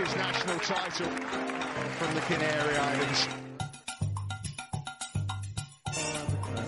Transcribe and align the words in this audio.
His 0.00 0.16
national 0.16 0.58
title 0.60 1.06
from 1.98 2.14
the 2.14 2.20
Canary 2.22 2.76
Islands. 2.76 3.28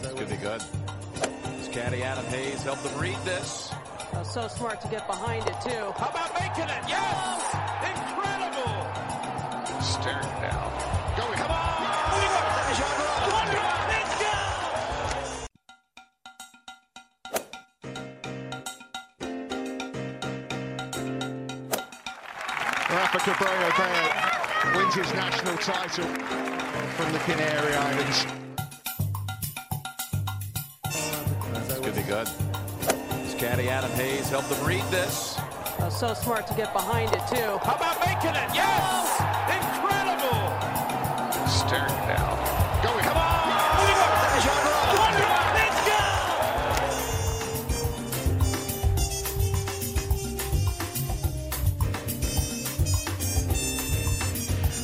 This 0.03 0.13
could 0.13 0.29
be 0.29 0.37
good. 0.37 0.61
This 1.57 1.69
caddy 1.69 2.03
Adam 2.03 2.27
Hayes 2.27 2.63
helped 2.63 2.85
them 2.85 3.01
read 3.01 3.17
this. 3.25 3.73
Oh, 4.13 4.23
so 4.23 4.49
smart 4.49 4.83
to 4.83 4.89
get 4.89 5.07
behind 5.07 5.47
it, 5.47 5.57
too. 5.63 5.93
How 5.97 6.11
about 6.11 6.35
making 6.35 6.69
it? 6.69 6.85
Yes! 6.87 7.57
Incredible! 7.89 8.85
Stern 9.81 10.23
now. 10.43 10.62
Rafa 23.25 23.45
Cabrera 23.45 24.77
wins 24.77 24.95
his 24.95 25.15
national 25.15 25.57
title 25.59 26.05
from 26.97 27.13
the 27.13 27.19
Canary 27.21 27.75
Islands. 27.75 28.27
This 31.69 31.79
could 31.79 31.95
be 31.95 32.03
good. 32.03 32.27
This 33.23 33.35
caddy 33.35 33.69
Adam 33.69 33.93
Hayes 33.93 34.29
helped 34.29 34.49
them 34.49 34.67
read 34.67 34.83
this. 34.91 35.37
Oh, 35.79 35.89
so 35.89 36.15
smart 36.15 36.49
to 36.49 36.55
get 36.55 36.73
behind 36.73 37.13
it, 37.13 37.23
too. 37.29 37.59
How 37.63 37.77
about 37.77 38.01
making 38.01 38.31
it? 38.31 38.55
Yes! 38.55 39.22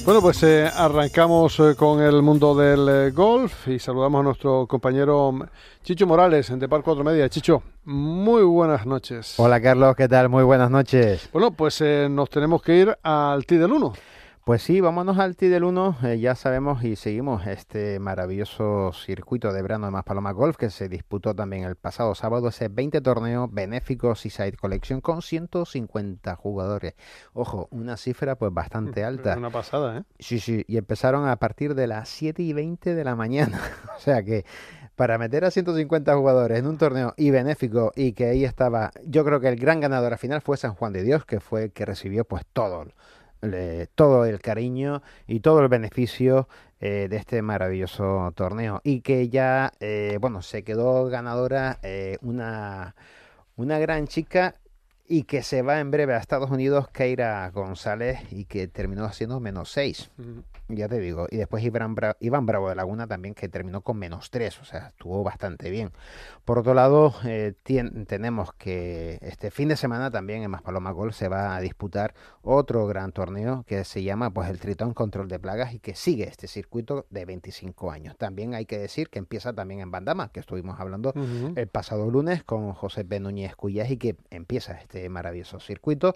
Bueno, 0.09 0.23
pues 0.23 0.42
eh, 0.42 0.67
arrancamos 0.67 1.61
eh, 1.61 1.75
con 1.77 2.01
el 2.01 2.23
mundo 2.23 2.55
del 2.55 2.89
eh, 2.89 3.11
golf 3.11 3.69
y 3.69 3.78
saludamos 3.78 4.20
a 4.20 4.23
nuestro 4.23 4.67
compañero 4.67 5.39
Chicho 5.84 6.06
Morales 6.06 6.50
de 6.59 6.67
Par 6.67 6.83
4 6.83 7.05
Media. 7.05 7.28
Chicho, 7.28 7.62
muy 7.84 8.42
buenas 8.42 8.87
noches. 8.87 9.34
Hola 9.37 9.61
Carlos, 9.61 9.95
¿qué 9.97 10.09
tal? 10.09 10.31
Muy 10.31 10.45
buenas 10.45 10.70
noches. 10.70 11.28
Bueno, 11.31 11.50
pues 11.50 11.83
eh, 11.83 12.09
nos 12.11 12.31
tenemos 12.31 12.62
que 12.62 12.77
ir 12.77 12.98
al 13.03 13.45
T 13.45 13.59
del 13.59 13.70
1. 13.70 13.92
Pues 14.49 14.63
sí, 14.63 14.81
vámonos 14.81 15.19
al 15.19 15.37
T 15.37 15.51
del 15.51 15.63
1. 15.63 15.99
eh, 16.05 16.21
ya 16.21 16.35
sabemos 16.35 16.83
y 16.83 16.97
seguimos 16.97 17.47
este 17.47 17.99
maravilloso 17.99 18.95
circuito 18.95 19.53
de 19.53 19.61
verano 19.61 19.85
de 19.85 19.93
Maspaloma 19.93 20.33
Golf 20.33 20.57
que 20.57 20.71
se 20.71 20.89
disputó 20.89 21.35
también 21.35 21.65
el 21.65 21.77
pasado 21.77 22.15
sábado, 22.15 22.49
ese 22.49 22.69
20 22.69 23.03
torneo 23.03 23.47
benéfico 23.53 24.15
Seaside 24.15 24.57
Collection 24.57 25.03
con 25.03 25.21
150 25.21 26.35
jugadores. 26.37 26.95
Ojo, 27.35 27.69
una 27.71 27.99
cifra 27.99 28.37
pues 28.37 28.50
bastante 28.50 29.05
alta. 29.05 29.37
Una 29.37 29.50
pasada, 29.50 29.99
¿eh? 29.99 30.05
Sí, 30.19 30.41
sí, 30.41 30.65
y 30.67 30.78
empezaron 30.78 31.28
a 31.28 31.37
partir 31.37 31.75
de 31.75 31.87
las 31.87 32.09
7 32.09 32.43
y 32.43 32.55
20 32.55 32.95
de 32.95 33.05
la 33.05 33.15
mañana. 33.15 33.61
o 33.99 34.01
sea 34.01 34.22
que 34.22 34.47
para 34.97 35.19
meter 35.19 35.45
a 35.45 35.51
150 35.51 36.17
jugadores 36.17 36.59
en 36.59 36.67
un 36.67 36.78
torneo 36.78 37.12
y 37.19 37.31
benéfico 37.31 37.93
y 37.95 38.15
que 38.15 38.31
ahí 38.31 38.47
estaba, 38.47 38.93
yo 39.05 39.27
creo 39.27 39.41
que 39.41 39.49
el 39.49 39.56
gran 39.56 39.81
ganador 39.81 40.15
al 40.15 40.19
final 40.19 40.41
fue 40.41 40.56
San 40.56 40.75
Juan 40.75 40.95
de 40.95 41.03
Dios, 41.03 41.27
que 41.27 41.39
fue 41.39 41.65
el 41.65 41.72
que 41.72 41.84
recibió 41.84 42.25
pues 42.25 42.47
todo, 42.53 42.87
todo 43.94 44.25
el 44.25 44.41
cariño 44.41 45.03
y 45.26 45.41
todo 45.41 45.60
el 45.60 45.69
beneficio 45.69 46.49
eh, 46.81 47.09
de 47.10 47.16
este 47.16 47.43
maravilloso 47.43 48.32
torneo. 48.37 48.81
Y 48.84 49.00
que 49.00 49.28
ya, 49.28 49.72
eh, 49.81 50.19
bueno, 50.21 50.43
se 50.43 50.62
quedó 50.62 51.06
ganadora 51.06 51.81
eh, 51.82 52.19
una, 52.22 52.94
una 53.56 53.81
gran 53.81 54.06
chica 54.06 54.54
y 55.09 55.23
que 55.25 55.43
se 55.43 55.63
va 55.63 55.81
en 55.81 55.91
breve 55.91 56.15
a 56.15 56.19
Estados 56.19 56.51
Unidos, 56.51 56.89
Keira 56.91 57.51
González, 57.51 58.21
y 58.31 58.45
que 58.45 58.69
terminó 58.69 59.05
haciendo 59.05 59.41
menos 59.41 59.71
6. 59.73 60.11
Mm. 60.19 60.39
Ya 60.71 60.87
te 60.87 60.99
digo. 61.01 61.27
Y 61.31 61.39
después 61.39 61.65
Iván, 61.65 61.97
Bra- 61.97 62.17
Iván 62.21 62.45
Bravo 62.45 62.69
de 62.69 62.75
Laguna 62.75 63.07
también, 63.07 63.35
que 63.35 63.49
terminó 63.49 63.81
con 63.81 63.97
menos 63.99 64.31
3. 64.31 64.61
O 64.61 64.65
sea, 64.67 64.89
estuvo 64.89 65.23
bastante 65.25 65.71
bien. 65.71 65.93
Por 66.45 66.59
otro 66.59 66.75
lado, 66.75 67.15
eh, 67.25 67.55
tenemos 68.07 68.53
que 68.53 69.19
este 69.23 69.51
fin 69.51 69.69
de 69.69 69.77
semana 69.77 70.11
también 70.11 70.43
en 70.43 70.51
Maspaloma 70.51 70.91
Golf 70.91 71.17
se 71.17 71.29
va 71.29 71.57
a 71.57 71.61
disputar 71.61 72.13
otro 72.43 72.87
gran 72.87 73.13
torneo 73.13 73.65
que 73.67 73.85
se 73.85 74.03
llama 74.03 74.31
pues 74.31 74.51
el 74.51 74.59
Tritón 74.59 74.93
Control 74.93 75.29
de 75.29 75.39
Plagas 75.39 75.73
y 75.73 75.79
que 75.79 75.95
sigue 75.95 76.25
este 76.29 76.49
circuito 76.49 77.07
de 77.09 77.25
25 77.25 77.91
años. 77.91 78.17
También 78.19 78.53
hay 78.55 78.67
que 78.67 78.79
decir 78.79 79.09
que 79.09 79.19
empieza 79.19 79.55
también 79.55 79.81
en 79.81 79.91
Bandama, 79.91 80.31
que 80.33 80.41
estuvimos 80.41 80.79
hablando 80.81 81.13
el 81.57 81.69
pasado 81.69 82.11
lunes 82.11 82.45
con 82.45 82.73
José 82.75 83.05
P. 83.07 83.21
Núñez 83.21 83.57
Cuyas 83.57 83.91
y 83.91 83.97
que 83.97 84.17
empieza 84.31 84.75
este 84.75 84.97
maravilloso 85.09 85.60
circuito. 85.60 86.14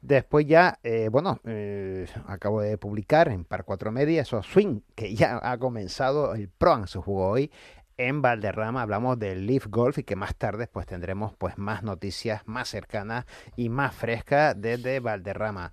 Después 0.00 0.46
ya, 0.46 0.78
eh, 0.82 1.08
bueno, 1.10 1.40
eh, 1.44 2.06
acabo 2.26 2.60
de 2.60 2.76
publicar 2.76 3.28
en 3.28 3.44
Par 3.44 3.64
4 3.64 3.90
Media 3.90 4.22
esos 4.22 4.46
swing 4.46 4.80
que 4.94 5.14
ya 5.14 5.40
ha 5.42 5.58
comenzado, 5.58 6.34
el 6.34 6.48
Pro 6.48 6.86
se 6.86 6.98
jugó 6.98 7.28
hoy 7.28 7.50
en 7.96 8.22
Valderrama, 8.22 8.82
hablamos 8.82 9.18
del 9.18 9.46
Leaf 9.46 9.66
Golf 9.68 9.98
y 9.98 10.04
que 10.04 10.16
más 10.16 10.34
tarde 10.34 10.66
pues 10.66 10.86
tendremos 10.86 11.32
pues 11.38 11.56
más 11.58 11.82
noticias 11.82 12.42
más 12.46 12.68
cercanas 12.68 13.24
y 13.56 13.68
más 13.68 13.94
frescas 13.94 14.60
desde 14.60 15.00
Valderrama. 15.00 15.72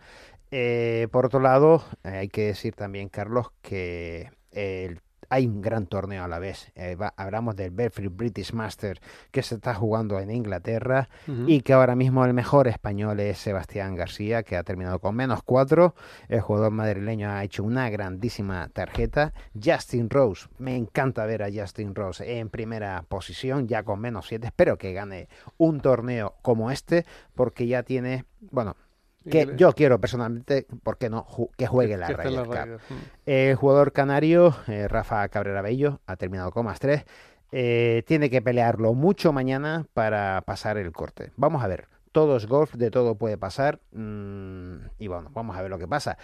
Eh, 0.51 1.07
por 1.11 1.25
otro 1.25 1.39
lado, 1.39 1.83
hay 2.03 2.29
que 2.29 2.47
decir 2.47 2.75
también, 2.75 3.09
Carlos, 3.09 3.51
que 3.61 4.31
el 4.51 5.01
hay 5.31 5.47
un 5.47 5.61
gran 5.61 5.87
torneo 5.87 6.23
a 6.23 6.27
la 6.27 6.37
vez. 6.39 6.71
Eh, 6.75 6.95
va- 6.95 7.13
hablamos 7.15 7.55
del 7.55 7.71
Belfry 7.71 8.09
British 8.09 8.53
Master 8.53 8.99
que 9.31 9.41
se 9.41 9.55
está 9.55 9.73
jugando 9.73 10.19
en 10.19 10.29
Inglaterra 10.29 11.09
y 11.47 11.61
que 11.61 11.73
ahora 11.73 11.95
mismo 11.95 12.25
el 12.25 12.33
mejor 12.33 12.67
español 12.67 13.19
es 13.21 13.37
Sebastián 13.37 13.95
García, 13.95 14.43
que 14.43 14.57
ha 14.57 14.63
terminado 14.63 14.99
con 14.99 15.15
menos 15.15 15.41
cuatro. 15.43 15.95
El 16.27 16.41
jugador 16.41 16.71
madrileño 16.71 17.29
ha 17.31 17.43
hecho 17.43 17.63
una 17.63 17.89
grandísima 17.89 18.67
tarjeta. 18.73 19.33
Justin 19.61 20.09
Rose, 20.09 20.47
me 20.59 20.75
encanta 20.75 21.25
ver 21.25 21.43
a 21.43 21.49
Justin 21.51 21.95
Rose 21.95 22.39
en 22.39 22.49
primera 22.49 23.03
posición, 23.07 23.67
ya 23.67 23.83
con 23.83 23.99
menos 24.01 24.27
siete. 24.27 24.47
Espero 24.47 24.77
que 24.77 24.91
gane 24.93 25.29
un 25.57 25.79
torneo 25.79 26.35
como 26.41 26.71
este, 26.71 27.05
porque 27.35 27.67
ya 27.67 27.83
tiene, 27.83 28.25
bueno, 28.51 28.75
que 29.29 29.53
yo 29.57 29.73
quiero 29.73 29.99
personalmente, 29.99 30.65
¿por 30.83 30.97
qué 30.97 31.09
no? 31.09 31.23
Ju- 31.25 31.49
que 31.57 31.67
juegue 31.67 31.97
la 31.97 32.07
Ryder 32.07 32.43
Cup. 32.45 32.53
Ryder. 32.53 32.79
Mm. 32.89 32.93
El 33.25 33.55
jugador 33.55 33.91
canario, 33.93 34.55
eh, 34.67 34.87
Rafa 34.87 35.27
Cabrera 35.29 35.61
Bello, 35.61 35.99
ha 36.07 36.15
terminado 36.15 36.51
con 36.51 36.65
más 36.65 36.79
3. 36.79 37.05
tiene 38.05 38.29
que 38.29 38.41
pelearlo 38.41 38.93
mucho 38.93 39.33
mañana 39.33 39.85
para 39.93 40.41
pasar 40.45 40.77
el 40.77 40.91
corte. 40.91 41.31
Vamos 41.35 41.63
a 41.63 41.67
ver. 41.67 41.87
Todo 42.13 42.35
es 42.37 42.45
golf, 42.47 42.73
de 42.75 42.91
todo 42.91 43.15
puede 43.15 43.37
pasar. 43.37 43.79
mm, 43.91 44.75
y 44.99 45.07
bueno, 45.07 45.29
vamos 45.33 45.55
a 45.57 45.61
ver 45.61 45.69
lo 45.69 45.77
que 45.77 45.87
pasa. 45.87 46.17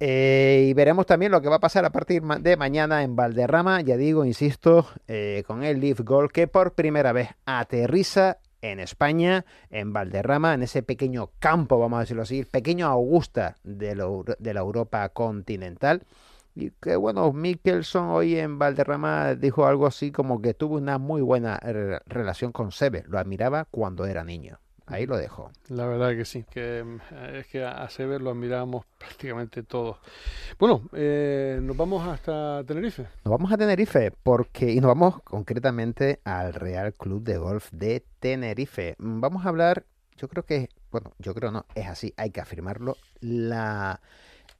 Eh, 0.00 0.66
y 0.68 0.74
veremos 0.74 1.06
también 1.06 1.32
lo 1.32 1.40
que 1.42 1.48
va 1.48 1.56
a 1.56 1.60
pasar 1.60 1.84
a 1.84 1.90
partir 1.90 2.22
de 2.22 2.56
mañana 2.56 3.02
en 3.02 3.16
Valderrama. 3.16 3.80
Ya 3.80 3.96
digo, 3.96 4.24
insisto, 4.24 4.86
eh, 5.08 5.42
con 5.46 5.64
el 5.64 5.80
Leaf 5.80 6.00
Golf 6.00 6.32
que 6.32 6.46
por 6.46 6.72
primera 6.74 7.12
vez 7.12 7.30
aterriza 7.46 8.38
en 8.62 8.80
España, 8.80 9.44
en 9.70 9.92
Valderrama, 9.92 10.54
en 10.54 10.62
ese 10.62 10.82
pequeño 10.82 11.30
campo, 11.38 11.78
vamos 11.78 11.98
a 11.98 12.00
decirlo 12.00 12.22
así, 12.22 12.44
pequeño 12.44 12.86
Augusta 12.86 13.56
de 13.64 13.94
la, 13.94 14.60
Europa 14.60 15.08
continental. 15.10 16.02
Y 16.54 16.72
que 16.80 16.96
bueno, 16.96 17.32
Mickelson 17.32 18.08
hoy 18.08 18.36
en 18.36 18.58
Valderrama 18.58 19.34
dijo 19.36 19.66
algo 19.66 19.86
así 19.86 20.10
como 20.10 20.42
que 20.42 20.54
tuvo 20.54 20.76
una 20.76 20.98
muy 20.98 21.22
buena 21.22 21.56
re- 21.58 22.00
relación 22.06 22.50
con 22.50 22.72
Sebe. 22.72 23.04
Lo 23.06 23.18
admiraba 23.18 23.66
cuando 23.70 24.06
era 24.06 24.24
niño. 24.24 24.58
Ahí 24.90 25.06
lo 25.06 25.16
dejo. 25.16 25.50
La 25.68 25.86
verdad 25.86 26.16
que 26.16 26.24
sí, 26.24 26.44
que 26.50 26.82
mm, 26.82 27.36
es 27.36 27.46
que 27.46 27.64
a 27.64 27.88
Sever 27.90 28.20
lo 28.20 28.30
admiramos 28.30 28.86
prácticamente 28.98 29.62
todos. 29.62 29.98
Bueno, 30.58 30.82
eh, 30.92 31.58
nos 31.62 31.76
vamos 31.76 32.06
hasta 32.06 32.64
Tenerife. 32.64 33.02
Nos 33.24 33.32
vamos 33.32 33.52
a 33.52 33.58
Tenerife 33.58 34.12
porque 34.22 34.72
y 34.72 34.80
nos 34.80 34.88
vamos 34.88 35.22
concretamente 35.22 36.20
al 36.24 36.54
Real 36.54 36.94
Club 36.94 37.22
de 37.22 37.36
Golf 37.36 37.70
de 37.72 38.04
Tenerife. 38.18 38.94
Vamos 38.98 39.44
a 39.44 39.50
hablar, 39.50 39.84
yo 40.16 40.28
creo 40.28 40.44
que, 40.44 40.68
bueno, 40.90 41.12
yo 41.18 41.34
creo 41.34 41.50
no, 41.50 41.66
es 41.74 41.86
así, 41.86 42.14
hay 42.16 42.30
que 42.30 42.40
afirmarlo, 42.40 42.96
la 43.20 44.00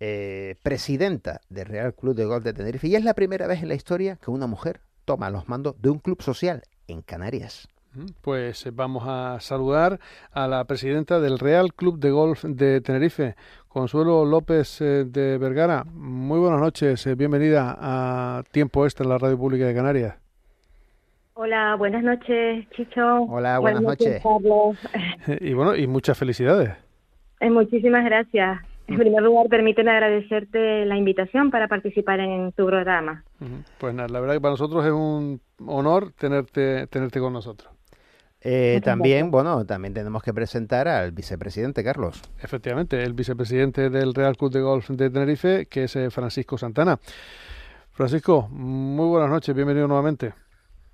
eh, 0.00 0.56
presidenta 0.62 1.40
del 1.48 1.66
Real 1.66 1.94
Club 1.94 2.14
de 2.14 2.24
Golf 2.26 2.44
de 2.44 2.52
Tenerife 2.52 2.86
y 2.86 2.96
es 2.96 3.04
la 3.04 3.14
primera 3.14 3.46
vez 3.46 3.62
en 3.62 3.68
la 3.68 3.74
historia 3.74 4.16
que 4.16 4.30
una 4.30 4.46
mujer 4.46 4.80
toma 5.04 5.30
los 5.30 5.48
mandos 5.48 5.80
de 5.80 5.90
un 5.90 5.98
club 5.98 6.22
social 6.22 6.62
en 6.86 7.02
Canarias. 7.02 7.68
Pues 8.20 8.66
eh, 8.66 8.70
vamos 8.72 9.04
a 9.06 9.40
saludar 9.40 9.98
a 10.32 10.46
la 10.46 10.64
presidenta 10.64 11.20
del 11.20 11.38
Real 11.38 11.72
Club 11.74 11.98
de 11.98 12.10
Golf 12.10 12.44
de 12.44 12.80
Tenerife, 12.80 13.34
Consuelo 13.68 14.24
López 14.24 14.80
eh, 14.80 15.04
de 15.04 15.38
Vergara. 15.38 15.84
Muy 15.84 16.38
buenas 16.38 16.60
noches, 16.60 17.06
eh, 17.06 17.14
bienvenida 17.14 17.76
a 17.78 18.42
Tiempo 18.50 18.86
Este 18.86 19.02
en 19.02 19.08
la 19.08 19.18
Radio 19.18 19.38
Pública 19.38 19.66
de 19.66 19.74
Canarias. 19.74 20.16
Hola, 21.34 21.76
buenas 21.76 22.02
noches, 22.02 22.68
Chicho. 22.70 23.22
Hola, 23.22 23.58
buenas, 23.58 23.82
noches. 23.82 24.22
Carlos. 24.22 24.76
Y 25.40 25.54
bueno, 25.54 25.76
y 25.76 25.86
muchas 25.86 26.18
felicidades. 26.18 26.70
muchísimas 27.40 28.04
gracias. 28.04 28.60
En 28.88 28.96
primer 28.96 29.22
lugar, 29.22 29.48
permíteme 29.48 29.90
agradecerte 29.90 30.86
la 30.86 30.96
invitación 30.96 31.50
para 31.50 31.68
participar 31.68 32.20
en 32.20 32.52
tu 32.52 32.66
programa. 32.66 33.22
Pues 33.78 33.94
nada, 33.94 34.08
la 34.08 34.18
verdad 34.18 34.34
que 34.34 34.40
para 34.40 34.52
nosotros 34.52 34.84
es 34.84 34.92
un 34.92 35.40
honor 35.66 36.12
tenerte, 36.12 36.86
tenerte 36.86 37.20
con 37.20 37.34
nosotros. 37.34 37.77
Eh, 38.40 38.80
también, 38.84 39.30
bueno, 39.30 39.64
también 39.66 39.94
tenemos 39.94 40.22
que 40.22 40.32
presentar 40.32 40.86
al 40.88 41.10
vicepresidente, 41.12 41.82
Carlos. 41.82 42.22
Efectivamente, 42.40 43.02
el 43.02 43.12
vicepresidente 43.12 43.90
del 43.90 44.14
Real 44.14 44.36
Club 44.36 44.52
de 44.52 44.60
Golf 44.60 44.88
de 44.90 45.10
Tenerife, 45.10 45.66
que 45.66 45.84
es 45.84 45.96
eh, 45.96 46.10
Francisco 46.10 46.56
Santana. 46.56 46.98
Francisco, 47.92 48.48
muy 48.50 49.08
buenas 49.08 49.28
noches, 49.30 49.54
bienvenido 49.54 49.88
nuevamente. 49.88 50.34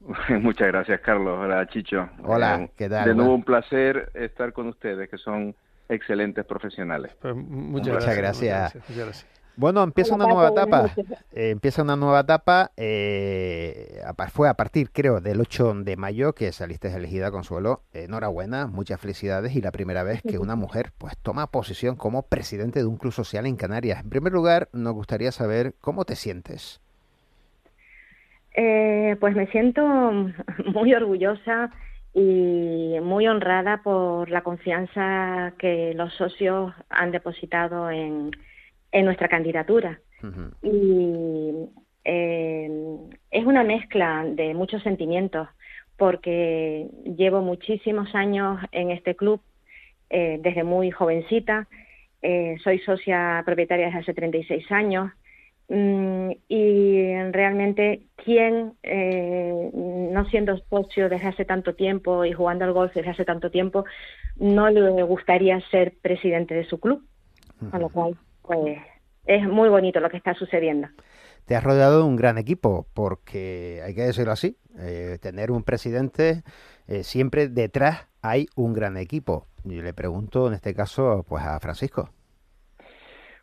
Muchas 0.40 0.68
gracias, 0.68 1.00
Carlos. 1.00 1.38
Hola, 1.38 1.66
Chicho. 1.68 2.08
Hola, 2.22 2.62
Eh, 2.62 2.70
¿qué 2.76 2.88
tal? 2.88 3.04
De 3.08 3.14
nuevo 3.14 3.34
un 3.34 3.44
placer 3.44 4.10
estar 4.14 4.52
con 4.52 4.68
ustedes, 4.68 5.08
que 5.10 5.18
son 5.18 5.54
excelentes 5.88 6.44
profesionales. 6.46 7.12
Pues, 7.20 7.34
muchas, 7.36 7.94
Muchas 7.94 8.16
gracias. 8.16 8.40
gracias. 8.48 8.88
muchas 8.88 9.04
gracias. 9.06 9.43
Bueno, 9.56 9.82
empieza 9.82 10.14
una 10.14 10.26
nueva 10.26 10.48
etapa. 10.48 10.90
Eh, 11.32 11.50
empieza 11.50 11.82
una 11.82 11.96
nueva 11.96 12.20
etapa. 12.20 12.72
eh, 12.76 14.00
fue 14.32 14.48
a 14.48 14.54
partir, 14.54 14.90
creo, 14.90 15.20
del 15.20 15.40
8 15.40 15.74
de 15.84 15.96
mayo 15.96 16.34
que 16.34 16.50
saliste 16.52 16.88
elegida, 16.88 17.30
Consuelo. 17.30 17.82
Enhorabuena, 17.92 18.66
muchas 18.66 19.00
felicidades 19.00 19.54
y 19.54 19.60
la 19.60 19.70
primera 19.70 20.02
vez 20.02 20.22
que 20.22 20.38
una 20.38 20.56
mujer 20.56 20.92
pues 20.98 21.16
toma 21.18 21.46
posición 21.46 21.96
como 21.96 22.22
presidente 22.22 22.80
de 22.80 22.86
un 22.86 22.96
club 22.96 23.12
social 23.12 23.46
en 23.46 23.56
Canarias. 23.56 24.02
En 24.02 24.10
primer 24.10 24.32
lugar, 24.32 24.68
nos 24.72 24.94
gustaría 24.94 25.30
saber 25.30 25.74
cómo 25.80 26.04
te 26.04 26.16
sientes. 26.16 26.80
Eh, 28.56 29.16
pues 29.20 29.34
me 29.34 29.46
siento 29.48 29.82
muy 30.74 30.94
orgullosa 30.94 31.70
y 32.12 32.96
muy 33.02 33.26
honrada 33.26 33.82
por 33.82 34.30
la 34.30 34.42
confianza 34.42 35.52
que 35.58 35.92
los 35.94 36.14
socios 36.14 36.72
han 36.88 37.10
depositado 37.10 37.90
en, 37.90 38.30
en 38.94 39.04
nuestra 39.04 39.28
candidatura. 39.28 40.00
Y 40.62 41.52
eh, 42.04 42.96
es 43.30 43.44
una 43.44 43.62
mezcla 43.62 44.24
de 44.24 44.54
muchos 44.54 44.82
sentimientos 44.82 45.48
porque 45.98 46.88
llevo 47.04 47.42
muchísimos 47.42 48.14
años 48.14 48.58
en 48.72 48.90
este 48.90 49.16
club 49.16 49.40
eh, 50.08 50.38
desde 50.40 50.62
muy 50.64 50.90
jovencita. 50.90 51.68
Eh, 52.22 52.56
soy 52.62 52.78
socia 52.78 53.42
propietaria 53.44 53.86
desde 53.86 53.98
hace 53.98 54.14
36 54.14 54.70
años. 54.70 55.10
Mm, 55.68 56.30
y 56.48 57.14
realmente 57.32 58.02
quién 58.16 58.74
eh, 58.82 59.70
no 59.72 60.24
siendo 60.26 60.58
socio 60.70 61.08
desde 61.08 61.28
hace 61.28 61.44
tanto 61.44 61.74
tiempo 61.74 62.24
y 62.24 62.32
jugando 62.32 62.64
al 62.64 62.72
golf 62.72 62.94
desde 62.94 63.10
hace 63.10 63.24
tanto 63.24 63.50
tiempo 63.50 63.86
no 64.36 64.68
le 64.68 65.02
gustaría 65.04 65.58
ser 65.70 65.94
presidente 66.02 66.54
de 66.54 66.66
su 66.66 66.78
club 66.78 67.02
con 67.70 67.80
lo 67.80 67.88
cual 67.88 68.18
pues 68.46 68.78
es 69.26 69.42
muy 69.48 69.68
bonito 69.68 70.00
lo 70.00 70.10
que 70.10 70.16
está 70.16 70.34
sucediendo. 70.34 70.88
Te 71.46 71.56
has 71.56 71.64
rodeado 71.64 71.98
de 71.98 72.04
un 72.04 72.16
gran 72.16 72.38
equipo, 72.38 72.86
porque 72.94 73.82
hay 73.84 73.94
que 73.94 74.02
decirlo 74.02 74.32
así, 74.32 74.56
eh, 74.78 75.18
tener 75.20 75.50
un 75.50 75.62
presidente, 75.62 76.42
eh, 76.88 77.02
siempre 77.02 77.48
detrás 77.48 78.08
hay 78.22 78.46
un 78.56 78.72
gran 78.72 78.96
equipo. 78.96 79.46
Y 79.64 79.80
le 79.80 79.92
pregunto 79.94 80.48
en 80.48 80.54
este 80.54 80.74
caso 80.74 81.24
pues 81.28 81.44
a 81.44 81.58
Francisco. 81.60 82.10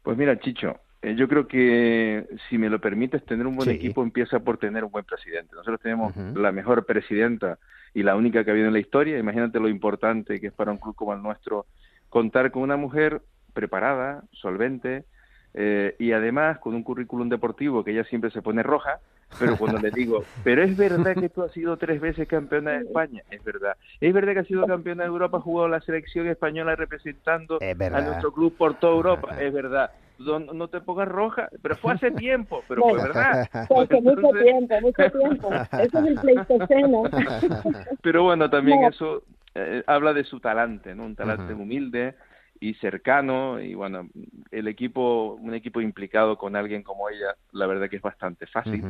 Pues 0.03 0.17
mira, 0.17 0.39
Chicho, 0.39 0.79
eh, 1.01 1.15
yo 1.15 1.27
creo 1.27 1.47
que 1.47 2.25
si 2.49 2.57
me 2.57 2.69
lo 2.69 2.79
permites, 2.79 3.23
tener 3.25 3.45
un 3.45 3.55
buen 3.55 3.69
Sí. 3.69 3.75
equipo 3.75 4.03
empieza 4.03 4.39
por 4.39 4.57
tener 4.57 4.83
un 4.83 4.91
buen 4.91 5.05
presidente. 5.05 5.55
Nosotros 5.55 5.79
tenemos 5.81 6.15
la 6.35 6.51
mejor 6.51 6.85
presidenta 6.85 7.59
y 7.93 8.03
la 8.03 8.15
única 8.15 8.43
que 8.43 8.49
ha 8.51 8.53
habido 8.53 8.67
en 8.67 8.73
la 8.73 8.79
historia. 8.79 9.17
Imagínate 9.19 9.59
lo 9.59 9.67
importante 9.67 10.39
que 10.39 10.47
es 10.47 10.53
para 10.53 10.71
un 10.71 10.77
club 10.77 10.95
como 10.95 11.13
el 11.13 11.21
nuestro 11.21 11.65
contar 12.09 12.51
con 12.51 12.63
una 12.63 12.77
mujer 12.77 13.21
preparada, 13.53 14.23
solvente, 14.31 15.05
eh, 15.53 15.95
y 15.99 16.11
además 16.11 16.59
con 16.59 16.75
un 16.75 16.83
currículum 16.83 17.29
deportivo 17.29 17.83
que 17.83 17.91
ella 17.91 18.03
siempre 18.05 18.31
se 18.31 18.41
pone 18.41 18.63
roja, 18.63 18.99
pero 19.37 19.57
cuando 19.57 19.79
le 19.79 19.91
digo, 19.91 20.25
pero 20.43 20.63
es 20.63 20.75
verdad 20.77 21.13
que 21.15 21.29
tú 21.29 21.43
has 21.43 21.51
sido 21.51 21.77
tres 21.77 21.99
veces 21.99 22.27
campeona 22.27 22.71
de 22.71 22.85
España, 22.85 23.21
es 23.29 23.43
verdad, 23.43 23.75
es 23.99 24.13
verdad 24.13 24.33
que 24.33 24.39
has 24.39 24.47
sido 24.47 24.65
campeona 24.65 25.03
de 25.03 25.09
Europa, 25.09 25.37
has 25.37 25.43
jugado 25.43 25.67
la 25.67 25.81
selección 25.81 26.27
española 26.27 26.75
representando 26.75 27.59
Es 27.59 27.77
a 27.79 28.01
nuestro 28.01 28.31
club 28.31 28.55
por 28.57 28.79
toda 28.79 28.93
Europa, 28.93 29.35
es 29.39 29.51
verdad, 29.51 29.91
no, 30.19 30.39
no 30.39 30.67
te 30.67 30.81
pongas 30.81 31.07
roja, 31.07 31.49
pero 31.61 31.75
fue 31.77 31.93
hace 31.93 32.11
tiempo, 32.11 32.63
pero 32.67 32.81
fue 32.81 33.01
verdad. 33.01 33.49
Mucho 33.69 33.97
tiempo, 33.97 34.81
mucho 34.81 35.11
tiempo. 35.11 35.49
Eso 35.71 35.99
es 35.99 36.05
el 36.05 36.19
Pleistoceno. 36.19 37.03
pero 38.01 38.23
bueno, 38.23 38.49
también 38.49 38.81
No. 38.81 38.89
eso 38.89 39.23
eh, 39.55 39.83
habla 39.87 40.13
de 40.13 40.23
su 40.23 40.39
talante, 40.39 40.95
¿no? 40.95 41.05
Un 41.05 41.15
talante 41.15 41.53
humilde 41.53 42.15
y 42.61 42.75
cercano 42.75 43.59
y 43.59 43.73
bueno, 43.73 44.07
el 44.51 44.67
equipo, 44.67 45.37
un 45.41 45.53
equipo 45.53 45.81
implicado 45.81 46.37
con 46.37 46.55
alguien 46.55 46.83
como 46.83 47.09
ella, 47.09 47.35
la 47.51 47.65
verdad 47.65 47.89
que 47.89 47.97
es 47.97 48.01
bastante 48.01 48.45
fácil. 48.47 48.83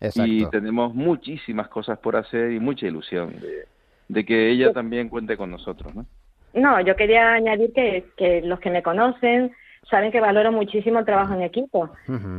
Y 0.00 0.04
Exacto. 0.04 0.50
tenemos 0.50 0.94
muchísimas 0.94 1.68
cosas 1.68 1.98
por 1.98 2.16
hacer 2.16 2.50
y 2.50 2.58
mucha 2.58 2.86
ilusión 2.86 3.38
de, 3.38 3.66
de 4.08 4.24
que 4.24 4.50
ella 4.50 4.72
también 4.72 5.10
cuente 5.10 5.36
con 5.36 5.50
nosotros, 5.50 5.94
¿no? 5.94 6.06
No, 6.54 6.80
yo 6.80 6.96
quería 6.96 7.34
añadir 7.34 7.72
que, 7.72 8.06
que 8.16 8.40
los 8.40 8.58
que 8.58 8.70
me 8.70 8.82
conocen 8.82 9.52
saben 9.88 10.10
que 10.10 10.20
valoro 10.20 10.50
muchísimo 10.50 10.98
el 10.98 11.04
trabajo 11.04 11.34
en 11.34 11.42
equipo. 11.42 11.90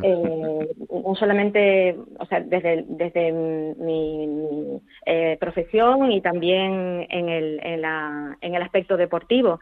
Eh, 0.04 0.68
no 0.90 1.16
solamente, 1.16 1.96
o 2.18 2.26
sea, 2.26 2.42
desde, 2.42 2.86
desde 2.88 3.32
mi, 3.32 4.28
mi, 4.28 4.82
eh, 5.06 5.38
profesión 5.40 6.12
y 6.12 6.22
también 6.22 7.06
en 7.10 7.30
el, 7.30 7.60
en, 7.64 7.82
la, 7.82 8.38
en 8.42 8.56
el 8.56 8.62
aspecto 8.62 8.98
deportivo. 8.98 9.60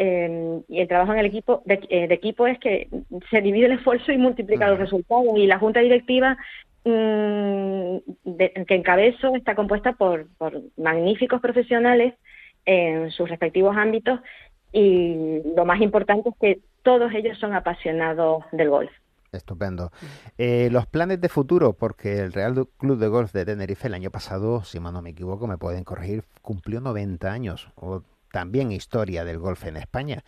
Eh, 0.00 0.60
y 0.68 0.80
el 0.80 0.86
trabajo 0.86 1.12
en 1.12 1.18
el 1.18 1.26
equipo 1.26 1.60
de, 1.64 1.80
eh, 1.88 2.06
de 2.06 2.14
equipo 2.14 2.46
es 2.46 2.56
que 2.60 2.88
se 3.30 3.40
divide 3.40 3.66
el 3.66 3.72
esfuerzo 3.72 4.12
y 4.12 4.16
multiplica 4.18 4.68
los 4.68 4.78
resultados. 4.78 5.26
Y 5.36 5.46
la 5.48 5.58
junta 5.58 5.80
directiva 5.80 6.36
mm, 6.84 7.96
de- 8.24 8.64
que 8.66 8.74
encabezo 8.74 9.34
está 9.34 9.54
compuesta 9.54 9.92
por, 9.94 10.26
por 10.38 10.60
magníficos 10.76 11.40
profesionales 11.40 12.14
en 12.64 13.10
sus 13.10 13.28
respectivos 13.28 13.76
ámbitos 13.76 14.20
y 14.72 15.40
lo 15.56 15.64
más 15.64 15.80
importante 15.80 16.28
es 16.28 16.34
que 16.40 16.60
todos 16.82 17.12
ellos 17.14 17.38
son 17.38 17.54
apasionados 17.54 18.44
del 18.52 18.70
golf. 18.70 18.90
Estupendo. 19.32 19.90
Eh, 20.38 20.68
los 20.70 20.86
planes 20.86 21.20
de 21.20 21.28
futuro, 21.28 21.72
porque 21.74 22.18
el 22.20 22.32
Real 22.32 22.66
Club 22.78 22.98
de 22.98 23.08
Golf 23.08 23.32
de 23.32 23.44
Tenerife 23.44 23.88
el 23.88 23.94
año 23.94 24.10
pasado, 24.10 24.62
si 24.64 24.80
mal 24.80 24.92
no 24.94 25.02
me 25.02 25.10
equivoco, 25.10 25.46
me 25.46 25.58
pueden 25.58 25.84
corregir, 25.84 26.24
cumplió 26.40 26.80
90 26.80 27.30
años, 27.30 27.68
o 27.76 28.02
también 28.32 28.72
historia 28.72 29.24
del 29.24 29.38
golf 29.38 29.64
en 29.66 29.76
España. 29.76 30.24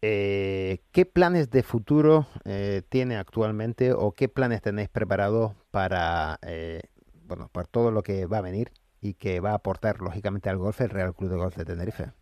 Eh, 0.00 0.78
¿Qué 0.92 1.06
planes 1.06 1.50
de 1.50 1.62
futuro 1.62 2.26
eh, 2.44 2.82
tiene 2.88 3.16
actualmente 3.16 3.92
o 3.92 4.12
qué 4.12 4.28
planes 4.28 4.62
tenéis 4.62 4.88
preparados 4.88 5.52
para, 5.72 6.38
eh, 6.42 6.82
bueno, 7.26 7.48
para 7.52 7.66
todo 7.66 7.90
lo 7.90 8.02
que 8.02 8.26
va 8.26 8.38
a 8.38 8.42
venir 8.42 8.70
y 9.00 9.14
que 9.14 9.40
va 9.40 9.50
a 9.50 9.54
aportar 9.54 10.00
lógicamente 10.00 10.48
al 10.50 10.58
golf 10.58 10.80
el 10.80 10.90
Real 10.90 11.14
Club 11.14 11.30
de 11.30 11.36
Golf 11.36 11.56
de 11.56 11.64
Tenerife? 11.64 12.12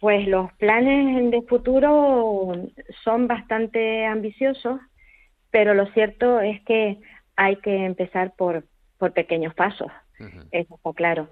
Pues 0.00 0.26
los 0.28 0.52
planes 0.54 1.30
de 1.30 1.42
futuro 1.42 2.52
son 3.04 3.26
bastante 3.26 4.06
ambiciosos, 4.06 4.80
pero 5.50 5.74
lo 5.74 5.86
cierto 5.92 6.40
es 6.40 6.62
que 6.64 7.00
hay 7.36 7.56
que 7.56 7.84
empezar 7.84 8.34
por, 8.36 8.64
por 8.98 9.12
pequeños 9.12 9.52
pasos, 9.54 9.90
Ujú. 10.18 10.48
eso 10.52 10.74
está 10.74 10.92
claro. 10.94 11.28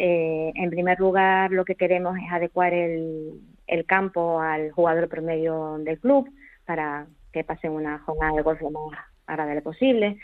Eh, 0.00 0.52
en 0.54 0.70
primer 0.70 1.00
lugar, 1.00 1.50
lo 1.50 1.64
que 1.64 1.74
queremos 1.74 2.16
es 2.16 2.32
adecuar 2.32 2.72
el, 2.72 3.32
el 3.66 3.84
campo 3.84 4.40
al 4.40 4.70
jugador 4.70 5.08
promedio 5.08 5.76
del 5.78 5.98
club 5.98 6.30
para 6.64 7.08
que 7.32 7.42
pasen 7.42 7.72
una 7.72 7.98
jornada 7.98 8.36
de 8.36 8.42
golf 8.42 8.60
lo 8.60 8.70
más 8.70 8.96
agradable 9.26 9.60
posible, 9.60 10.18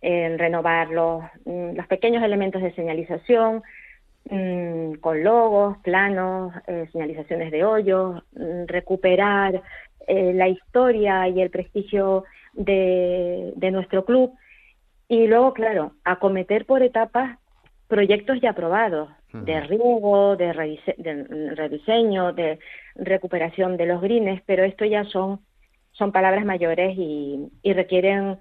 el 0.00 0.40
renovar 0.40 0.88
los, 0.90 1.22
mm, 1.44 1.76
los 1.76 1.86
pequeños 1.86 2.24
elementos 2.24 2.60
de 2.62 2.74
señalización, 2.74 3.62
mm, 4.28 4.94
con 4.94 5.22
logos, 5.22 5.78
planos, 5.84 6.52
eh, 6.66 6.88
señalizaciones 6.90 7.52
de 7.52 7.64
hoyos, 7.64 8.24
mm, 8.32 8.66
recuperar 8.66 9.62
eh, 10.08 10.32
la 10.34 10.48
historia 10.48 11.28
y 11.28 11.40
el 11.40 11.50
prestigio 11.50 12.24
de, 12.54 13.52
de 13.54 13.70
nuestro 13.70 14.04
club. 14.04 14.32
Y 15.06 15.28
luego, 15.28 15.54
claro, 15.54 15.92
acometer 16.02 16.66
por 16.66 16.82
etapas 16.82 17.38
proyectos 17.96 18.40
ya 18.40 18.50
aprobados 18.50 19.08
de 19.46 19.60
riego, 19.72 20.36
de, 20.36 20.48
redise- 20.60 20.96
de 20.96 21.54
rediseño, 21.54 22.32
de 22.32 22.58
recuperación 22.96 23.76
de 23.76 23.86
los 23.86 24.00
greens, 24.00 24.40
pero 24.46 24.64
esto 24.64 24.84
ya 24.86 25.04
son, 25.04 25.40
son 25.92 26.10
palabras 26.10 26.44
mayores 26.44 26.90
y, 26.96 27.48
y 27.62 27.72
requieren 27.74 28.38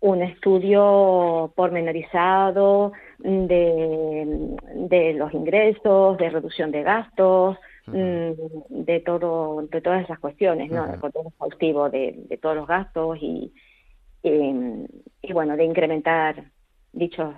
un 0.00 0.22
estudio 0.22 1.52
pormenorizado 1.56 2.92
de, 3.18 4.56
de 4.92 5.14
los 5.14 5.32
ingresos, 5.34 6.16
de 6.18 6.30
reducción 6.30 6.70
de 6.70 6.82
gastos, 6.82 7.56
mm, 7.86 8.30
de 8.86 9.00
todo, 9.00 9.62
de 9.74 9.80
todas 9.80 10.04
esas 10.04 10.18
cuestiones, 10.20 10.70
¿no? 10.70 10.84
El 10.94 11.00
control 11.00 11.26
exhaustivo 11.28 11.90
de, 11.90 12.14
de 12.30 12.36
todos 12.38 12.56
los 12.56 12.66
gastos 12.66 13.18
y, 13.20 13.52
y, 14.22 14.30
y, 15.22 15.32
bueno, 15.32 15.56
de 15.56 15.64
incrementar 15.64 16.44
dichos 16.92 17.34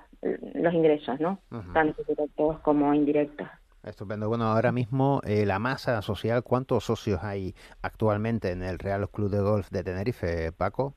los 0.55 0.75
ingresos, 0.75 1.21
¿no? 1.21 1.41
Tanto 1.73 2.03
directos 2.09 2.61
como 2.61 2.93
indirectos. 2.95 3.47
Estupendo. 3.85 4.29
Bueno, 4.29 4.45
ahora 4.45 4.73
mismo 4.73 5.21
eh, 5.25 5.45
la 5.45 5.59
masa 5.59 6.01
social, 6.01 6.43
¿cuántos 6.43 6.85
socios 6.85 7.23
hay 7.23 7.55
actualmente 7.83 8.51
en 8.51 8.63
el 8.63 8.79
Real 8.79 9.09
Club 9.11 9.31
de 9.31 9.41
Golf 9.41 9.69
de 9.71 9.85
Tenerife, 9.85 10.53
Paco? 10.53 10.95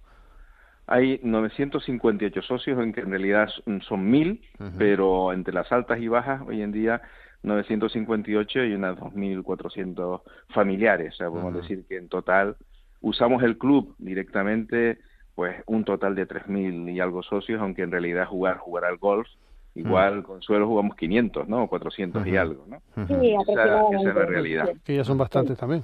Hay 0.88 1.20
958 1.22 2.42
socios, 2.44 2.80
en 2.80 2.94
que 2.94 3.02
en 3.02 3.10
realidad 3.10 3.50
son 3.82 4.10
mil, 4.10 4.42
pero 4.78 5.34
entre 5.34 5.54
las 5.54 5.70
altas 5.70 6.00
y 6.00 6.08
bajas, 6.08 6.42
hoy 6.48 6.62
en 6.62 6.72
día 6.72 7.02
958 7.44 8.64
y 8.64 8.74
unas 8.74 8.98
2.400 8.98 10.22
familiares. 10.50 11.14
O 11.16 11.18
sea, 11.18 11.30
podemos 11.30 11.56
decir 11.56 11.86
que 11.90 11.98
en 11.98 12.08
total 12.08 12.56
usamos 13.02 13.44
el 13.44 13.58
club 13.58 13.96
directamente, 13.98 15.00
pues 15.38 15.56
un 15.68 15.84
total 15.84 16.16
de 16.16 16.28
3.000 16.28 16.96
y 16.96 17.00
algo 17.00 17.22
socios, 17.22 17.62
aunque 17.62 17.84
en 17.84 17.92
realidad 17.92 18.26
jugar, 18.26 18.58
jugar 18.58 18.86
al 18.86 18.98
golf, 18.98 19.28
igual 19.76 20.24
con 20.24 20.42
suelo 20.42 20.66
jugamos 20.66 20.96
500, 20.96 21.48
¿no? 21.48 21.68
400 21.68 22.26
y 22.26 22.36
algo, 22.36 22.66
¿no? 22.68 22.82
Sí, 23.06 23.36
esa, 23.40 23.82
esa 23.92 24.10
es 24.10 24.16
la 24.16 24.26
realidad. 24.26 24.70
Que 24.84 24.96
ya 24.96 25.04
son 25.04 25.20
bastantes 25.20 25.56
también. 25.60 25.84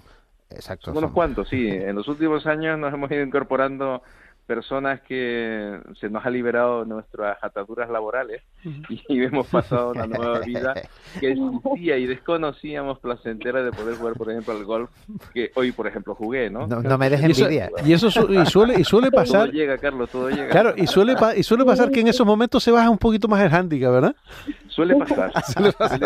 Exacto. 0.49 0.85
Son 0.85 0.97
unos 0.97 1.11
cuantos, 1.11 1.49
sí. 1.49 1.67
En 1.67 1.95
los 1.95 2.07
últimos 2.07 2.47
años 2.47 2.79
nos 2.79 2.91
hemos 2.95 3.11
ido 3.11 3.21
incorporando 3.21 4.01
personas 4.45 5.01
que 5.01 5.79
se 5.99 6.09
nos 6.09 6.25
ha 6.25 6.29
liberado 6.29 6.85
nuestras 6.85 7.41
ataduras 7.41 7.89
laborales 7.89 8.41
y 8.89 9.01
hemos 9.23 9.47
pasado 9.47 9.91
una 9.91 10.05
nueva 10.05 10.39
vida 10.45 10.73
que 11.19 11.31
existía 11.31 11.97
y 11.97 12.07
desconocíamos 12.07 12.99
placentera 12.99 13.63
de 13.63 13.71
poder 13.71 13.95
jugar, 13.95 14.13
por 14.15 14.29
ejemplo, 14.29 14.53
al 14.53 14.65
golf 14.65 14.89
que 15.33 15.51
hoy, 15.55 15.71
por 15.71 15.87
ejemplo, 15.87 16.15
jugué, 16.15 16.49
¿no? 16.49 16.67
No, 16.67 16.97
me 16.97 17.09
dejen 17.09 17.31
envidia. 17.31 17.69
Y 17.85 17.93
eso, 17.93 18.07
y 18.07 18.45
suele, 18.45 18.79
y 18.79 18.83
suele 18.83 19.11
pasar... 19.11 19.47
Todo 19.47 19.53
llega, 19.53 19.77
Carlos, 19.77 20.09
todo 20.09 20.29
llega. 20.29 20.49
Claro, 20.49 20.73
y 20.75 20.87
suele, 20.87 21.15
y 21.35 21.43
suele 21.43 21.65
pasar 21.65 21.91
que 21.91 22.01
en 22.01 22.07
esos 22.07 22.25
momentos 22.25 22.63
se 22.63 22.71
baja 22.71 22.89
un 22.89 22.97
poquito 22.97 23.27
más 23.27 23.41
el 23.41 23.53
handicap, 23.53 23.91
¿verdad? 23.91 24.15
Suele 24.67 24.95
pasar, 24.95 25.31
suele 25.53 25.71
pasar, 25.71 25.99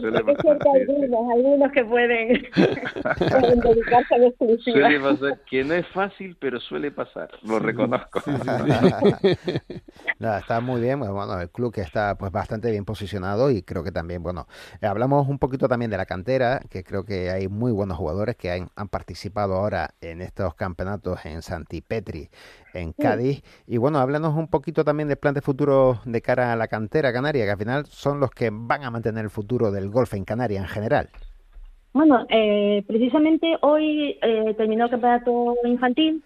suele 0.00 0.24
pasar. 0.24 0.58
algunos, 0.74 1.32
algunos 1.34 1.72
que 1.72 1.84
pueden, 1.84 2.46
pueden 2.54 3.60
dedicarse 3.60 4.14
a 4.14 4.18
la 4.18 4.26
exclusiva. 4.28 4.80
Suele 4.80 5.00
pasar, 5.00 5.40
que 5.48 5.64
no 5.64 5.74
es 5.74 5.86
fácil, 5.88 6.36
pero 6.38 6.58
suele 6.60 6.90
pasar, 6.90 7.28
lo 7.46 7.58
reconozco. 7.76 8.22
Nada, 10.18 10.38
está 10.38 10.60
muy 10.60 10.80
bien, 10.80 11.00
bueno, 11.00 11.40
el 11.40 11.50
club 11.50 11.72
que 11.72 11.80
está 11.80 12.16
pues 12.16 12.32
bastante 12.32 12.70
bien 12.70 12.84
posicionado 12.84 13.50
y 13.50 13.62
creo 13.62 13.84
que 13.84 13.92
también, 13.92 14.22
bueno, 14.22 14.46
eh, 14.80 14.86
hablamos 14.86 15.28
un 15.28 15.38
poquito 15.38 15.68
también 15.68 15.90
de 15.90 15.96
la 15.96 16.06
cantera, 16.06 16.60
que 16.70 16.82
creo 16.82 17.04
que 17.04 17.30
hay 17.30 17.48
muy 17.48 17.72
buenos 17.72 17.98
jugadores 17.98 18.36
que 18.36 18.50
han, 18.50 18.68
han 18.76 18.88
participado 18.88 19.54
ahora 19.54 19.90
en 20.00 20.22
estos 20.22 20.54
campeonatos 20.54 21.24
en 21.26 21.42
Santipetri, 21.42 22.30
en 22.74 22.92
Cádiz. 22.92 23.42
Y 23.66 23.78
bueno, 23.78 23.98
háblanos 23.98 24.34
un 24.34 24.48
poquito 24.48 24.84
también 24.84 25.08
del 25.08 25.18
plan 25.18 25.34
de 25.34 25.40
futuro 25.40 26.00
de 26.04 26.22
cara 26.22 26.52
a 26.52 26.56
la 26.56 26.68
cantera 26.68 27.12
canaria, 27.12 27.44
que 27.44 27.50
al 27.50 27.58
final 27.58 27.86
son 27.86 28.20
los 28.20 28.30
que 28.30 28.50
van 28.52 28.84
a 28.84 28.90
mantener 28.90 29.24
el 29.24 29.30
futuro 29.30 29.70
del 29.70 29.90
golf 29.90 30.14
en 30.14 30.24
Canarias 30.24 30.62
en 30.62 30.68
general. 30.68 31.10
Bueno, 31.92 32.26
eh, 32.28 32.84
precisamente 32.86 33.56
hoy 33.62 34.18
eh, 34.20 34.54
terminó 34.58 34.84
el 34.84 34.90
campeonato 34.90 35.56
infantil 35.64 36.22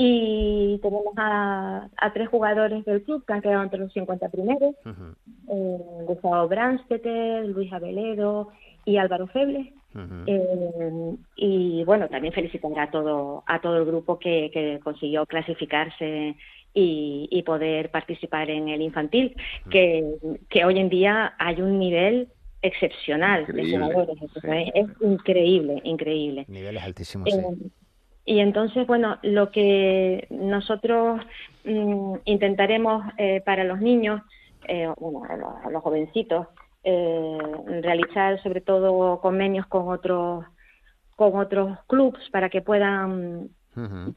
y 0.00 0.78
tenemos 0.80 1.12
a, 1.16 1.88
a, 1.96 2.12
tres 2.12 2.28
jugadores 2.28 2.84
del 2.84 3.02
club 3.02 3.24
que 3.26 3.32
han 3.32 3.42
quedado 3.42 3.64
entre 3.64 3.80
los 3.80 3.92
50 3.92 4.28
primeros, 4.28 4.76
eh, 4.86 5.78
Gustavo 6.06 6.46
Branstetter, 6.46 7.44
Luis 7.46 7.72
Abeledo 7.72 8.48
y 8.84 8.96
Álvaro 8.96 9.26
Febles. 9.26 9.66
eh, 10.26 11.14
y 11.34 11.82
bueno, 11.84 12.08
también 12.08 12.32
felicitar 12.32 12.70
a 12.78 12.90
todo, 12.92 13.42
a 13.46 13.60
todo 13.60 13.78
el 13.78 13.86
grupo 13.86 14.20
que, 14.20 14.50
que 14.52 14.78
consiguió 14.84 15.26
clasificarse 15.26 16.36
y, 16.74 17.26
y, 17.32 17.42
poder 17.42 17.90
participar 17.90 18.50
en 18.50 18.68
el 18.68 18.82
infantil, 18.82 19.34
que, 19.68 20.04
que 20.48 20.64
hoy 20.64 20.78
en 20.78 20.90
día 20.90 21.34
hay 21.38 21.60
un 21.60 21.78
nivel 21.80 22.28
excepcional 22.62 23.40
Increíble, 23.42 23.78
de 23.78 23.84
jugadores. 23.92 24.18
sí. 24.42 24.48
Es 24.74 24.86
increíble, 25.00 25.80
increíble. 25.82 26.44
Niveles 26.46 26.82
altísimos, 26.84 27.28
Eh, 27.28 27.32
sí. 27.58 27.72
Y 28.28 28.40
entonces, 28.40 28.86
bueno, 28.86 29.16
lo 29.22 29.50
que 29.50 30.26
nosotros 30.28 31.18
mm, 31.64 32.16
intentaremos 32.26 33.02
eh, 33.16 33.40
para 33.40 33.64
los 33.64 33.80
niños, 33.80 34.20
eh, 34.68 34.86
bueno, 34.98 35.24
a 35.24 35.34
los, 35.34 35.72
los 35.72 35.82
jovencitos, 35.82 36.46
eh, 36.84 37.38
realizar 37.80 38.38
sobre 38.42 38.60
todo 38.60 39.18
convenios 39.22 39.66
con 39.66 39.88
otros 39.88 40.44
con 41.16 41.36
otros 41.36 41.78
clubs 41.86 42.20
para 42.30 42.50
que 42.50 42.60
puedan 42.60 43.48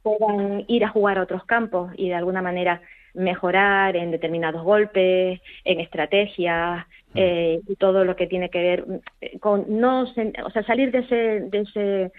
puedan 0.04 0.66
ir 0.68 0.84
a 0.84 0.90
jugar 0.90 1.18
a 1.18 1.24
otros 1.24 1.46
campos 1.46 1.94
y 1.96 2.10
de 2.10 2.16
alguna 2.16 2.42
manera 2.42 2.82
mejorar 3.14 3.96
en 3.96 4.12
determinados 4.12 4.64
golpes, 4.64 5.40
en 5.64 5.80
estrategias 5.80 6.86
eh, 7.16 7.62
y 7.66 7.76
todo 7.78 8.04
lo 8.04 8.16
que 8.18 8.28
tiene 8.28 8.50
que 8.50 8.60
ver 8.60 8.86
mm, 8.88 9.38
con 9.40 9.66
no, 9.70 10.02
o 10.02 10.50
sea, 10.52 10.64
salir 10.66 10.92
de 10.92 11.00
ese, 11.00 11.16
de 11.50 11.60
ese 11.60 12.12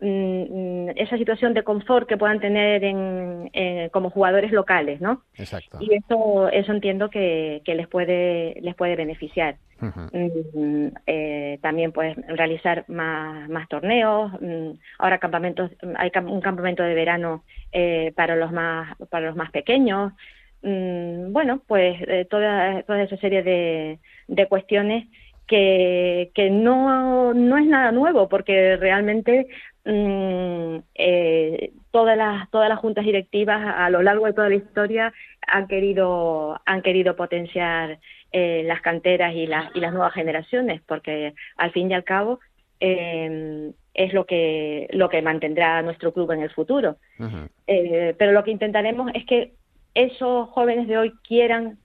mm, 0.00 0.06
mm, 0.06 0.90
esa 0.96 1.16
situación 1.16 1.54
de 1.54 1.62
confort 1.62 2.08
que 2.08 2.16
puedan 2.16 2.40
tener 2.40 2.84
en, 2.84 3.50
eh, 3.52 3.88
como 3.92 4.10
jugadores 4.10 4.52
locales, 4.52 5.00
¿no? 5.00 5.22
Exacto. 5.36 5.78
Y 5.80 5.94
eso, 5.94 6.48
eso 6.48 6.72
entiendo 6.72 7.10
que, 7.10 7.62
que 7.64 7.74
les 7.74 7.88
puede 7.88 8.58
les 8.60 8.74
puede 8.74 8.96
beneficiar. 8.96 9.56
Mm, 9.78 10.88
eh, 11.06 11.58
también 11.60 11.92
pues 11.92 12.16
realizar 12.28 12.86
más, 12.88 13.46
más 13.50 13.68
torneos 13.68 14.32
ahora 14.98 15.18
campamentos 15.18 15.70
hay 15.98 16.10
un 16.24 16.40
campamento 16.40 16.82
de 16.82 16.94
verano 16.94 17.44
eh, 17.72 18.10
para 18.16 18.36
los 18.36 18.52
más 18.52 18.96
para 19.10 19.26
los 19.26 19.36
más 19.36 19.50
pequeños 19.50 20.14
bueno 20.62 21.60
pues 21.66 22.00
eh, 22.08 22.26
toda 22.30 22.84
toda 22.84 23.02
esa 23.02 23.18
serie 23.18 23.42
de, 23.42 23.98
de 24.28 24.48
cuestiones 24.48 25.08
que, 25.46 26.30
que 26.34 26.50
no, 26.50 27.32
no 27.32 27.58
es 27.58 27.66
nada 27.66 27.92
nuevo 27.92 28.28
porque 28.28 28.76
realmente 28.76 29.46
eh, 29.86 31.72
todas 31.90 32.16
las 32.16 32.50
todas 32.50 32.68
las 32.68 32.78
juntas 32.78 33.04
directivas 33.04 33.74
a 33.76 33.88
lo 33.90 34.02
largo 34.02 34.26
de 34.26 34.32
toda 34.32 34.48
la 34.48 34.56
historia 34.56 35.12
han 35.46 35.68
querido 35.68 36.60
han 36.66 36.82
querido 36.82 37.14
potenciar 37.14 37.98
eh, 38.32 38.62
las 38.64 38.80
canteras 38.80 39.34
y 39.34 39.46
las 39.46 39.74
y 39.76 39.80
las 39.80 39.92
nuevas 39.92 40.12
generaciones 40.12 40.82
porque 40.86 41.34
al 41.56 41.70
fin 41.70 41.90
y 41.90 41.94
al 41.94 42.04
cabo 42.04 42.40
eh, 42.80 43.72
es 43.96 44.12
lo 44.12 44.26
que 44.26 44.88
lo 44.90 45.08
que 45.08 45.22
mantendrá 45.22 45.80
nuestro 45.82 46.12
club 46.12 46.30
en 46.32 46.42
el 46.42 46.50
futuro. 46.50 46.96
Eh, 47.66 48.14
pero 48.18 48.32
lo 48.32 48.44
que 48.44 48.50
intentaremos 48.50 49.10
es 49.14 49.24
que 49.24 49.54
esos 49.94 50.50
jóvenes 50.50 50.86
de 50.86 50.98
hoy 50.98 51.12
quieran 51.26 51.78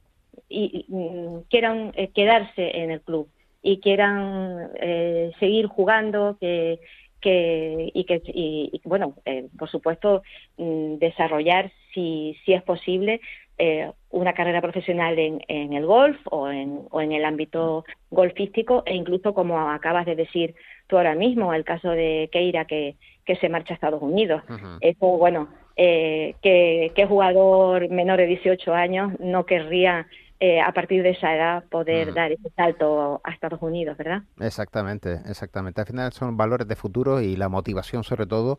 y, 0.50 0.86
y, 0.88 0.94
mm, 0.94 1.44
quieran 1.50 1.94
eh, 1.96 2.10
quedarse 2.14 2.82
en 2.82 2.92
el 2.92 3.02
club 3.02 3.30
y 3.64 3.80
quieran 3.80 4.70
eh, 4.76 5.32
seguir 5.40 5.68
jugando 5.68 6.38
que 6.42 6.80
que 7.22 7.92
y 7.94 8.04
que 8.04 8.22
y, 8.26 8.70
y, 8.74 8.82
bueno 8.84 9.16
eh, 9.26 9.48
por 9.58 9.70
supuesto 9.70 10.24
mm, 10.58 10.96
desarrollar 10.96 11.72
si 11.94 12.38
si 12.44 12.54
es 12.54 12.64
posible 12.64 13.22
eh, 13.58 13.92
una 14.10 14.34
carrera 14.34 14.62
profesional 14.62 15.20
en, 15.20 15.42
en 15.48 15.74
el 15.74 15.86
golf 15.86 16.18
o 16.32 16.50
en, 16.50 16.82
o 16.90 17.00
en 17.00 17.12
el 17.12 17.24
ámbito 17.24 17.86
golfístico 18.10 18.84
e 18.86 18.96
incluso 18.96 19.34
como 19.34 19.60
acabas 19.70 20.06
de 20.06 20.16
decir 20.16 20.56
tú 20.88 20.98
ahora 20.98 21.16
mismo 21.16 21.54
el 21.54 21.64
caso 21.64 21.92
de 21.92 22.30
Keira 22.32 22.66
que 22.66 22.96
que 23.26 23.36
se 23.36 23.50
marcha 23.50 23.74
a 23.74 23.76
Estados 23.76 24.02
Unidos 24.02 24.42
Ujú. 24.50 24.78
eso 24.82 25.06
bueno 25.18 25.48
eh, 25.78 26.36
que, 26.42 26.92
que 26.96 27.06
jugador 27.06 27.90
menor 27.90 28.18
de 28.18 28.26
18 28.26 28.74
años 28.74 29.14
no 29.20 29.46
querría 29.46 30.08
eh, 30.44 30.60
a 30.60 30.72
partir 30.72 31.04
de 31.04 31.12
esa 31.12 31.36
edad 31.36 31.64
poder 31.66 32.16
dar 32.16 32.32
ese 32.32 32.50
salto 32.56 33.22
a 33.24 33.32
Estados 33.32 33.62
Unidos, 33.62 33.96
¿verdad? 33.96 34.24
Exactamente, 34.40 35.20
exactamente. 35.28 35.82
Al 35.82 35.86
final 35.86 36.12
son 36.14 36.36
valores 36.36 36.68
de 36.68 36.76
futuro 36.76 37.22
y 37.22 37.36
la 37.36 37.48
motivación 37.48 38.04
sobre 38.04 38.26
todo 38.26 38.58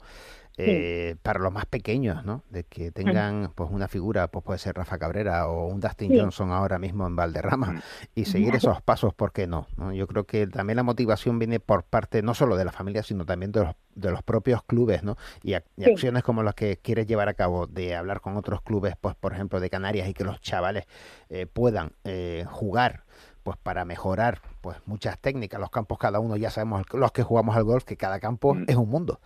eh, 0.59 1.16
para 1.23 1.40
los 1.40 1.52
más 1.52 1.64
pequeños, 1.66 2.25
¿no? 2.25 2.42
De 2.50 2.64
que 2.64 2.90
tengan 2.90 3.52
pues 3.54 3.71
una 3.71 3.88
figura, 3.88 4.28
pues 4.28 4.44
puede 4.44 4.59
ser 4.59 4.76
Rafa 4.76 4.99
Cabrera 4.99 5.49
o 5.49 5.66
un 5.66 5.80
Dustin 5.80 6.11
Sí. 6.11 6.18
Johnson 6.18 6.50
ahora 6.52 6.78
mismo 6.78 7.06
en 7.06 7.16
Valderrama 7.16 7.82
y 8.14 8.26
seguir 8.26 8.54
esos 8.54 8.82
pasos, 8.82 9.14
¿por 9.14 9.32
qué 9.32 9.47
no? 9.47 9.66
¿no? 9.76 9.92
Yo 9.92 10.06
creo 10.06 10.25
que 10.25 10.47
también 10.47 10.76
la 10.76 10.82
motivación 10.82 11.38
viene 11.38 11.59
por 11.61 11.85
parte 11.85 12.23
no 12.23 12.35
solo 12.35 12.56
de 12.56 12.64
la 12.66 12.73
familia, 12.73 13.02
sino 13.02 13.25
también 13.25 13.50
de 13.52 13.61
los, 13.64 13.75
de 13.94 14.11
los 14.11 14.23
propios 14.23 14.62
clubes, 14.64 15.02
¿no? 15.02 15.16
Y, 15.42 15.52
ac- 15.52 15.64
y 15.76 15.85
Sí. 15.85 15.90
acciones 15.90 16.23
como 16.23 16.42
las 16.42 16.54
que 16.54 16.76
quieres 16.76 17.06
llevar 17.06 17.28
a 17.28 17.35
cabo, 17.35 17.66
de 17.66 17.97
hablar 17.97 18.21
con 18.21 18.37
otros 18.37 18.61
clubes, 18.62 18.94
pues 19.00 19.14
por 19.14 19.32
ejemplo 19.32 19.59
de 19.61 19.71
Canarias 19.71 20.09
y 20.09 20.14
que 20.14 20.25
los 20.25 20.40
chavales 20.40 20.85
eh, 21.30 21.47
puedan 21.47 21.92
eh, 22.04 22.44
jugar 22.50 23.04
pues 23.42 23.56
para 23.56 23.85
mejorar 23.85 24.40
pues 24.61 24.76
muchas 24.87 25.18
técnicas. 25.18 25.59
Los 25.61 25.71
campos 25.71 25.99
cada 25.99 26.21
uno 26.21 26.37
ya 26.37 26.50
sabemos 26.50 26.85
los 26.92 27.11
que 27.11 27.25
jugamos 27.25 27.56
al 27.56 27.64
golf 27.64 27.82
que 27.85 27.97
cada 27.97 28.21
campo 28.21 28.54
Mm. 28.54 28.64
es 28.68 28.76
un 28.76 28.88
mundo. 28.88 29.18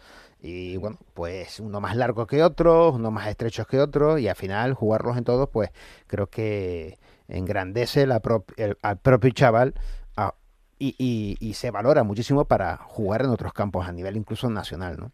Y 0.49 0.77
bueno, 0.77 0.99
pues 1.15 1.59
uno 1.59 1.81
más 1.81 1.97
largo 1.97 2.27
que 2.27 2.43
otro, 2.43 2.93
uno 2.93 3.11
más 3.11 3.27
estrechos 3.27 3.67
que 3.67 3.81
otro 3.81 4.17
y 4.17 4.29
al 4.29 4.37
final 4.37 4.75
jugarlos 4.75 5.17
en 5.19 5.25
todos 5.25 5.49
pues 5.49 5.71
creo 6.07 6.29
que 6.29 6.99
engrandece 7.27 8.07
la 8.07 8.23
prop- 8.23 8.53
el- 8.57 8.77
al 8.83 8.99
propio 8.99 9.31
chaval 9.31 9.75
a- 10.17 10.35
y, 10.79 10.95
y- 10.99 11.37
y 11.41 11.55
se 11.55 11.73
valora 11.73 12.05
muchísimo 12.05 12.45
para 12.45 12.77
jugar 12.77 13.23
en 13.23 13.31
otros 13.31 13.53
campos 13.53 13.89
a 13.89 13.93
nivel 13.93 14.17
incluso 14.17 14.49
nacional, 14.49 14.97
¿no? 14.99 15.11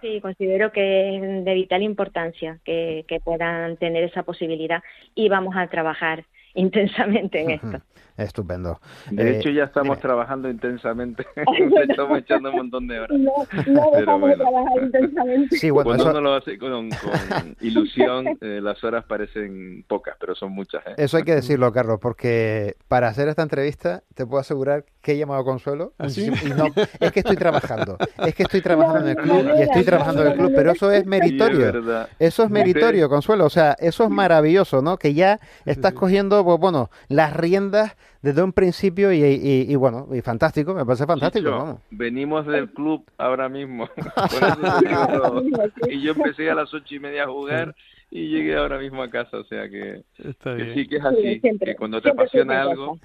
Sí, 0.00 0.18
considero 0.22 0.72
que 0.72 1.16
es 1.16 1.44
de 1.44 1.54
vital 1.54 1.82
importancia 1.82 2.58
que, 2.64 3.04
que 3.06 3.20
puedan 3.20 3.76
tener 3.76 4.04
esa 4.04 4.22
posibilidad 4.22 4.82
y 5.14 5.28
vamos 5.28 5.54
a 5.58 5.66
trabajar 5.68 6.24
intensamente 6.54 7.42
en 7.42 7.50
esto. 7.50 7.80
Estupendo. 8.20 8.80
De 9.10 9.30
Eh, 9.30 9.38
hecho, 9.38 9.50
ya 9.50 9.64
estamos 9.64 9.96
dime. 9.96 10.02
trabajando 10.02 10.48
intensamente. 10.50 11.26
Estamos 11.88 12.18
echando 12.18 12.50
un 12.50 12.56
montón 12.56 12.86
de 12.86 13.00
horas. 13.00 13.18
No, 13.18 13.32
no 13.66 13.90
Pero 13.92 14.18
bueno. 14.18 14.36
trabajar 14.44 14.82
intensamente. 14.82 15.56
Sí, 15.56 15.70
bueno, 15.70 15.84
Cuando 15.88 16.04
eso, 16.04 16.10
uno 16.12 16.20
lo 16.20 16.34
hace 16.34 16.58
con, 16.58 16.90
con 16.90 17.56
ilusión, 17.60 18.26
eh, 18.40 18.60
las 18.62 18.82
horas 18.84 19.04
parecen 19.04 19.84
pocas, 19.88 20.16
pero 20.20 20.34
son 20.34 20.52
muchas. 20.52 20.86
¿eh? 20.86 20.94
eso 20.98 21.16
hay 21.16 21.22
que 21.24 21.34
decirlo, 21.34 21.72
Carlos, 21.72 21.98
porque 22.00 22.76
para 22.88 23.08
hacer 23.08 23.28
esta 23.28 23.42
entrevista 23.42 24.02
te 24.14 24.26
puedo 24.26 24.40
asegurar 24.40 24.84
que 25.00 25.12
he 25.12 25.18
llamado 25.18 25.40
a 25.40 25.44
Consuelo 25.44 25.94
¿Ah, 25.98 26.08
sí? 26.10 26.28
muchísimo- 26.30 26.54
y 26.54 26.58
no, 26.58 26.82
es 27.00 27.12
que 27.12 27.20
estoy 27.20 27.36
trabajando, 27.36 27.96
es 28.26 28.34
que 28.34 28.42
estoy 28.42 28.60
trabajando 28.60 29.00
en 29.00 29.08
el 29.08 29.16
club 29.16 29.44
no, 29.44 29.58
y 29.58 29.62
estoy 29.62 29.80
no, 29.80 29.86
trabajando 29.86 30.22
en 30.22 30.28
el 30.28 30.34
club, 30.38 30.52
pero 30.54 30.72
eso 30.72 30.90
es 30.90 31.02
Sí, 31.02 31.08
meritorio. 31.08 31.68
es. 31.68 32.08
Eso 32.18 32.42
es 32.44 32.50
meritorio, 32.50 33.08
Consuelo. 33.08 33.46
O 33.46 33.50
sea, 33.50 33.74
eso 33.78 34.04
es 34.04 34.10
maravilloso, 34.10 34.82
¿no? 34.82 34.98
Que 34.98 35.14
ya 35.14 35.40
estás 35.64 35.94
cogiendo, 35.94 36.44
pues 36.44 36.58
bueno, 36.60 36.90
las 37.08 37.34
riendas 37.34 37.96
desde 38.22 38.42
un 38.42 38.52
principio 38.52 39.12
y, 39.12 39.22
y- 39.22 39.66
y, 39.72 39.74
bueno, 39.76 40.08
y 40.12 40.20
fantástico, 40.20 40.74
me 40.74 40.84
parece 40.84 41.06
fantástico, 41.06 41.48
Chicho, 41.48 41.56
vamos. 41.58 41.80
Venimos 41.90 42.46
del 42.46 42.70
club 42.70 43.04
ahora 43.18 43.48
mismo. 43.48 43.86
Por 43.96 44.42
eso 44.44 44.80
digo 44.80 45.42
y 45.90 46.02
yo 46.02 46.12
empecé 46.12 46.50
a 46.50 46.54
las 46.54 46.72
ocho 46.74 46.94
y 46.94 46.98
media 47.00 47.24
a 47.24 47.28
jugar 47.28 47.74
y 48.12 48.28
llegué 48.28 48.56
ahora 48.56 48.78
mismo 48.78 49.02
a 49.02 49.08
casa. 49.10 49.38
O 49.38 49.44
sea 49.44 49.68
que, 49.68 50.02
Está 50.18 50.56
que 50.56 50.62
bien. 50.62 50.74
sí 50.74 50.88
que 50.88 50.96
es 50.96 51.02
Sí, 51.02 51.08
así. 51.08 51.40
siempre, 51.40 51.72
que 51.72 51.76
cuando 51.76 52.00
te 52.02 52.10
apasiona 52.10 52.62
algo, 52.62 52.98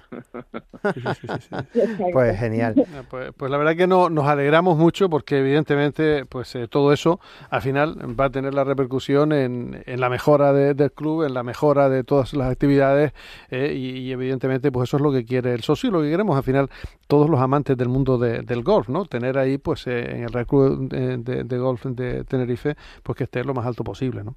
Sí, 0.94 1.00
sí, 1.00 1.26
sí, 1.28 1.28
sí. 1.40 1.54
Exacto. 1.74 2.04
Pues 2.12 2.38
genial. 2.38 2.74
Ah, 2.96 3.02
Pues, 3.08 3.32
pues 3.36 3.50
la 3.50 3.58
verdad 3.58 3.76
que 3.76 3.86
no, 3.86 4.08
nos 4.10 4.26
alegramos 4.26 4.76
mucho 4.78 5.08
porque 5.10 5.38
evidentemente 5.38 6.24
pues 6.26 6.54
eh, 6.56 6.66
todo 6.68 6.92
eso 6.92 7.20
al 7.50 7.62
final 7.62 7.96
va 8.18 8.26
a 8.26 8.30
tener 8.30 8.54
la 8.54 8.64
repercusión 8.64 9.32
en, 9.32 9.82
en 9.86 10.00
la 10.00 10.08
mejora 10.08 10.52
de- 10.52 10.74
del 10.74 10.92
club, 10.92 11.24
en 11.24 11.34
la 11.34 11.42
mejora 11.42 11.88
de 11.88 12.04
todas 12.04 12.32
las 12.34 12.50
actividades 12.50 13.12
eh, 13.50 13.72
y, 13.76 13.98
y 13.98 14.12
evidentemente 14.12 14.72
pues 14.72 14.88
eso 14.88 14.96
es 14.96 15.02
lo 15.02 15.12
que 15.12 15.24
quiere 15.24 15.52
el 15.52 15.62
socio 15.62 15.88
y 15.88 15.92
lo 15.92 16.00
que 16.02 16.10
queremos 16.10 16.36
al 16.36 16.42
final 16.42 16.68
todos 17.06 17.28
los 17.30 17.40
amantes 17.40 17.76
del 17.76 17.88
mundo 17.88 18.18
de- 18.18 18.40
del 18.42 18.62
golf, 18.62 18.88
¿no? 18.88 19.04
Tener 19.04 19.36
ahí 19.38 19.58
pues 19.58 19.86
eh, 19.86 20.16
en 20.16 20.22
el 20.24 20.32
Real 20.32 20.46
Club 20.46 20.88
de, 20.88 21.18
de- 21.18 21.44
de 21.44 21.58
golf 21.58 21.84
de 21.84 22.24
Tenerife 22.24 22.76
pues 23.02 23.16
que 23.18 23.24
esté 23.24 23.44
lo 23.44 23.54
más 23.54 23.66
alto 23.66 23.84
posible, 23.84 24.24
¿no? 24.24 24.34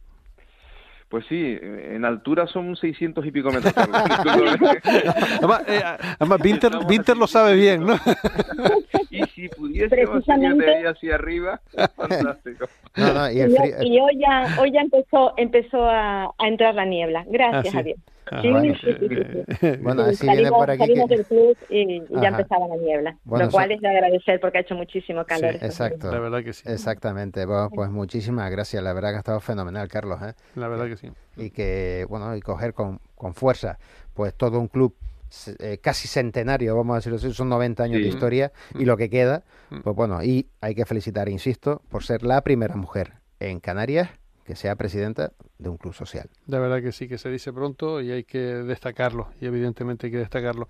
Pues 1.10 1.26
sí, 1.28 1.58
en 1.62 2.06
altura 2.06 2.46
son 2.48 2.76
600 2.76 3.26
y 3.26 3.32
pico 3.32 3.50
metros. 3.52 3.74
Además, 5.40 5.62
eh, 5.68 5.82
además 6.20 6.40
Winter, 6.44 6.68
Estamos 6.72 6.86
Winter 6.90 7.18
lo 7.18 7.28
sabe 7.28 7.56
bien, 7.56 7.86
¿no? 7.86 7.96
y 9.10 9.24
si 9.26 9.50
Precisamente- 9.90 10.66
de 10.66 10.76
ahí 10.78 10.86
hacia 10.86 11.16
arriba, 11.16 11.60
fantástico. 11.96 12.66
No, 12.96 13.14
no, 13.14 13.32
y 13.32 13.38
Y, 13.38 13.42
el 13.42 13.50
yo- 13.52 13.58
frío, 13.58 13.76
y 13.84 14.00
hoy 14.00 14.20
ya, 14.20 14.56
hoy 14.62 14.72
ya 14.72 14.82
empezó, 14.82 15.34
empezó 15.38 15.86
a, 15.90 16.26
a 16.26 16.48
entrar 16.48 16.76
la 16.76 16.86
niebla. 16.86 17.24
Gracias 17.28 17.66
Ah, 17.68 17.72
sí. 17.72 17.78
a 17.78 17.84
Dios. 17.84 18.00
Ah, 18.32 18.42
Sí, 18.44 18.52
bueno, 18.52 18.76
sí, 18.76 18.88
sí, 19.00 19.08
eh, 19.62 19.80
Bueno, 19.82 20.04
Sí, 20.06 20.10
así 20.12 20.22
viene 20.28 20.36
salimos, 20.44 20.60
por 20.60 20.70
aquí 20.70 20.80
salimos 20.80 21.10
que- 21.10 21.16
del 21.16 21.26
club 21.26 21.58
y, 21.68 22.02
ya 22.22 22.28
empezaba 22.28 22.68
la 22.68 22.76
niebla. 22.76 23.18
Bueno, 23.24 23.46
lo 23.46 23.52
cual 23.52 23.70
so- 23.70 23.74
es 23.74 23.82
de 23.82 23.88
agradecer 23.88 24.40
porque 24.40 24.60
ha 24.60 24.62
hecho 24.62 24.76
muchísimo 24.76 25.26
calor. 25.26 25.56
Exacto. 25.56 25.98
días. 26.10 26.14
la 26.14 26.20
verdad 26.20 26.44
que 26.44 26.54
sí, 26.54 26.70
Exactamente. 26.70 27.46
Bueno, 27.46 27.70
pues 27.74 27.90
muchísimas 27.90 28.52
gracias. 28.52 28.84
La 28.84 28.94
verdad 28.94 29.10
que 29.10 29.16
ha 29.16 29.20
estado 29.20 29.40
fenomenal, 29.40 29.88
Carlos, 29.88 30.20
¿eh? 30.22 30.34
la 30.56 30.68
verdad 30.68 30.86
que 30.86 30.98
sí. 31.00 31.12
y 31.38 31.50
que 31.52 32.06
bueno 32.10 32.36
y 32.36 32.42
coger 32.42 32.74
con, 32.74 33.00
con 33.16 33.34
fuerza 33.34 33.78
pues 34.14 34.34
todo 34.36 34.60
un 34.60 34.68
club 34.68 34.96
eh, 35.60 35.78
casi 35.82 36.08
centenario 36.08 36.76
vamos 36.76 36.94
a 36.94 36.96
decirlo 36.98 37.18
así 37.18 37.32
son 37.34 37.50
90 37.50 37.84
años 37.84 38.02
de 38.02 38.08
historia 38.08 38.52
y 38.78 38.86
lo 38.86 38.98
que 38.98 39.10
queda 39.10 39.44
Mm. 39.72 39.82
pues 39.82 39.96
bueno 39.96 40.24
y 40.24 40.48
hay 40.62 40.74
que 40.74 40.84
felicitar 40.86 41.30
insisto 41.30 41.84
por 41.90 42.04
ser 42.04 42.24
la 42.24 42.42
primera 42.42 42.76
mujer 42.76 43.14
en 43.40 43.60
Canarias 43.60 44.10
que 44.50 44.56
sea 44.56 44.76
presidenta 44.76 45.32
de 45.60 45.70
un 45.70 45.78
club 45.78 45.94
social 45.94 46.28
La 46.48 46.58
verdad 46.58 46.82
que 46.82 46.92
sí, 46.92 47.08
que 47.08 47.20
se 47.20 47.30
dice 47.30 47.54
pronto 47.54 48.02
y 48.02 48.10
hay 48.10 48.24
que 48.24 48.40
destacarlo, 48.40 49.28
y 49.40 49.46
evidentemente 49.46 50.08
hay 50.08 50.12
que 50.12 50.18
destacarlo. 50.18 50.68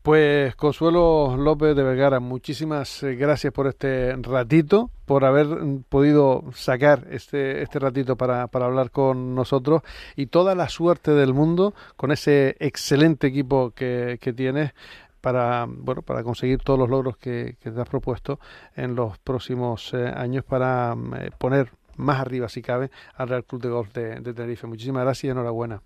Pues 0.00 0.56
Consuelo 0.56 1.36
López 1.36 1.76
de 1.76 1.82
Vergara, 1.82 2.18
muchísimas 2.18 3.02
eh, 3.02 3.16
gracias 3.16 3.52
por 3.52 3.66
este 3.66 4.16
ratito, 4.22 4.90
por 5.04 5.26
haber 5.26 5.48
mm, 5.48 5.82
podido 5.90 6.44
sacar 6.54 7.08
este, 7.10 7.60
este 7.60 7.78
ratito 7.78 8.16
para, 8.16 8.46
para 8.46 8.64
hablar 8.64 8.90
con 8.90 9.34
nosotros 9.34 9.82
y 10.16 10.28
toda 10.28 10.54
la 10.54 10.70
suerte 10.70 11.10
del 11.10 11.34
mundo 11.34 11.74
con 11.96 12.12
ese 12.12 12.56
excelente 12.58 13.26
equipo 13.26 13.72
que, 13.72 14.16
que 14.18 14.32
tienes 14.32 14.72
para 15.20 15.66
bueno 15.68 16.02
para 16.02 16.22
conseguir 16.22 16.60
todos 16.60 16.78
los 16.78 16.88
logros 16.88 17.16
que, 17.18 17.56
te 17.60 17.68
has 17.68 17.88
propuesto 17.88 18.40
en 18.74 18.94
los 18.94 19.18
próximos 19.18 19.92
eh, 19.92 20.10
años 20.16 20.44
para 20.44 20.94
mm, 20.94 21.14
eh, 21.16 21.30
poner 21.36 21.70
más 22.00 22.20
arriba 22.20 22.48
si 22.48 22.62
cabe 22.62 22.90
al 23.14 23.28
Real 23.28 23.44
Club 23.44 23.62
de 23.62 23.68
Golf 23.68 23.92
de, 23.92 24.20
de 24.20 24.34
Tenerife. 24.34 24.66
Muchísimas 24.66 25.04
gracias 25.04 25.24
y 25.24 25.28
enhorabuena. 25.28 25.82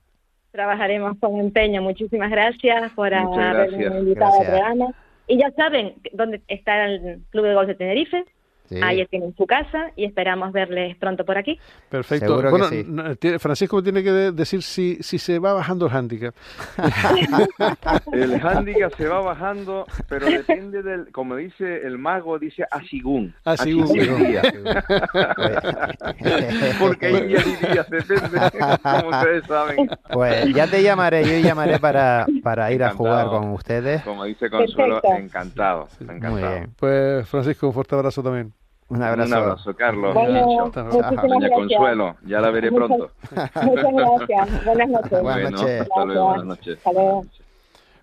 Trabajaremos 0.53 1.19
con 1.19 1.41
empeño. 1.41 1.83
Muchísimas 1.83 2.31
gracias 2.31 2.93
por 2.93 3.13
haberme 3.13 3.99
invitado 3.99 4.41
al 4.41 4.47
programa. 4.47 4.95
Y 5.27 5.39
ya 5.39 5.51
saben 5.53 5.95
dónde 6.13 6.43
está 6.49 6.87
el 6.87 7.23
Club 7.31 7.47
de 7.47 7.55
Golf 7.55 7.69
de 7.69 7.75
Tenerife. 7.75 8.25
Sí. 8.69 8.81
Ahí 8.83 9.05
tienen 9.07 9.35
su 9.37 9.47
casa 9.47 9.91
y 9.95 10.07
esperamos 10.07 10.51
verles 10.53 10.97
pronto 10.97 11.25
por 11.25 11.37
aquí. 11.37 11.61
Perfecto. 11.91 12.27
Seguro 12.27 12.43
que 12.45 12.51
bueno, 12.51 12.69
sí. 12.69 12.81
n- 12.81 13.17
tiene- 13.17 13.39
Francisco 13.39 13.77
me 13.77 13.83
tiene 13.83 14.03
que 14.03 14.11
de- 14.11 14.33
decir 14.33 14.63
si, 14.63 14.97
si 15.03 15.19
se 15.19 15.39
va 15.39 15.53
bajando 15.53 15.87
el 15.87 15.93
handicap. 15.93 16.35
El 18.13 18.35
handicap 18.47 18.93
se 18.97 19.07
va 19.07 19.21
bajando, 19.21 19.87
pero 20.09 20.27
depende 20.27 20.83
del, 20.83 21.13
como 21.13 21.37
dice 21.37 21.87
el 21.87 21.99
mago, 21.99 22.39
dice 22.39 22.65
asigún. 22.71 23.35
Ah, 23.45 23.57
según. 23.57 23.93
diría. 23.93 24.43
Porque 26.81 27.11
India 27.11 27.39
diría, 27.45 27.87
depende, 27.89 28.41
como 28.83 29.09
ustedes 29.11 29.45
saben. 29.47 29.91
pues 30.13 30.53
ya 30.55 30.67
te 30.67 30.83
llamaré 30.83 31.25
yo 31.25 31.39
llamaré 31.47 31.79
para, 31.79 32.27
para 32.43 32.73
ir 32.73 32.83
a 32.83 32.91
jugar 32.93 33.27
con 33.27 33.51
ustedes 33.51 34.01
Como 34.03 34.25
dice 34.25 34.49
Consuelo, 34.51 35.01
Perfecto. 35.03 35.23
encantado, 35.25 35.89
encantado. 36.01 36.33
muy 36.33 36.43
bien 36.43 36.71
Pues 36.79 37.29
Francisco, 37.29 37.67
un 37.67 37.73
fuerte 37.75 37.95
abrazo 37.95 38.23
también. 38.23 38.54
Un 38.89 39.03
abrazo, 39.03 39.29
Un 39.29 39.35
abrazo, 39.43 39.75
Carlos. 39.75 40.15
Bueno, 40.15 40.71
Doña 40.73 41.11
gracias. 41.23 41.51
Consuelo, 41.53 42.17
ya 42.27 42.41
la 42.41 42.51
veré 42.51 42.71
pronto. 42.71 43.11
Muchas 43.63 43.93
gracias. 43.93 44.65
Buenas 44.65 44.89
noches. 44.89 45.11
Buenas 45.11 45.23
Bueno, 45.23 45.51
noches. 45.51 45.81
hasta 45.83 46.05
luego, 46.05 46.25
buenas 46.27 46.45
noches. 46.47 46.77
Hasta 46.79 46.93
luego. 46.93 47.23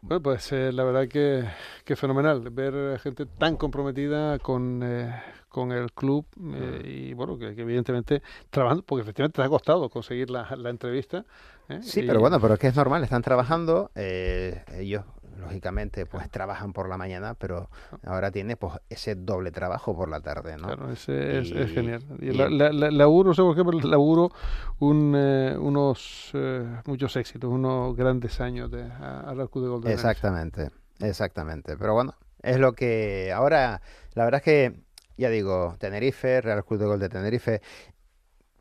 Bueno, 0.03 0.23
pues 0.23 0.51
eh, 0.51 0.71
la 0.71 0.83
verdad 0.83 1.07
que, 1.07 1.43
que 1.85 1.95
fenomenal 1.95 2.41
ver 2.49 2.99
gente 2.99 3.27
tan 3.27 3.55
comprometida 3.55 4.39
con, 4.39 4.81
eh, 4.83 5.13
con 5.47 5.71
el 5.71 5.91
club 5.91 6.25
eh, 6.55 6.81
y 6.83 7.13
bueno, 7.13 7.37
que, 7.37 7.53
que 7.53 7.61
evidentemente 7.61 8.23
trabajando, 8.49 8.83
porque 8.83 9.03
efectivamente 9.03 9.35
te 9.35 9.43
ha 9.45 9.49
costado 9.49 9.87
conseguir 9.89 10.31
la, 10.31 10.47
la 10.57 10.71
entrevista. 10.71 11.23
¿eh? 11.69 11.79
Sí, 11.83 11.99
Y- 12.01 12.07
pero 12.07 12.19
bueno, 12.19 12.39
pero 12.39 12.55
es 12.55 12.59
que 12.59 12.67
es 12.67 12.75
normal, 12.75 13.03
están 13.03 13.21
trabajando, 13.21 13.91
eh, 13.93 14.63
ellos 14.73 15.03
lógicamente 15.41 16.05
pues 16.05 16.29
trabajan 16.29 16.73
por 16.73 16.87
la 16.87 16.97
mañana, 16.97 17.33
pero 17.33 17.69
ahora 18.05 18.31
tiene 18.31 18.55
pues 18.55 18.75
ese 18.89 19.15
doble 19.15 19.51
trabajo 19.51 19.95
por 19.95 20.09
la 20.09 20.21
tarde, 20.21 20.55
¿no? 20.57 20.67
Claro, 20.67 20.91
ese 20.91 21.39
es, 21.39 21.49
genial. 21.71 22.03
Y 22.21 22.29
y- 22.29 22.33
la, 22.33 22.49
la- 22.49 22.71
la- 22.71 22.91
laburo, 22.91 23.33
sé 23.33 23.41
por 23.41 23.55
qué, 23.55 23.63
pero 23.65 23.79
laburo 23.81 24.31
un, 24.79 25.13
eh, 25.15 25.55
unos 25.59 26.31
eh, 26.33 26.65
muchos 26.85 27.15
éxitos, 27.15 27.49
unos 27.51 27.95
grandes 27.95 28.39
años 28.39 28.71
de, 28.71 28.87
Real 28.87 29.49
Club 29.49 29.83
de 29.83 29.89
Tenerife. 29.89 29.91
Exactamente, 29.91 30.69
exactamente. 30.99 31.77
Pero 31.77 31.93
bueno, 31.93 32.13
es 32.41 32.57
lo 32.59 32.73
que 32.73 33.31
ahora, 33.33 33.81
la 34.13 34.23
verdad 34.25 34.39
es 34.39 34.45
que, 34.45 34.79
ya 35.17 35.29
digo, 35.29 35.75
Tenerife, 35.79 36.41
Real 36.41 36.63
Club 36.65 36.79
de 36.79 36.85
Gol 36.85 36.99
de 36.99 37.09
Tenerife, 37.09 37.61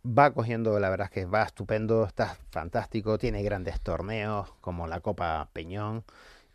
va 0.05 0.33
cogiendo, 0.33 0.79
la 0.81 0.91
verdad 0.91 1.07
es 1.07 1.13
que 1.13 1.25
va 1.27 1.43
estupendo, 1.43 2.05
está 2.05 2.37
fantástico, 2.51 3.19
tiene 3.19 3.43
grandes 3.43 3.81
torneos 3.81 4.53
como 4.61 4.87
la 4.87 5.01
Copa 5.01 5.49
Peñón 5.53 6.05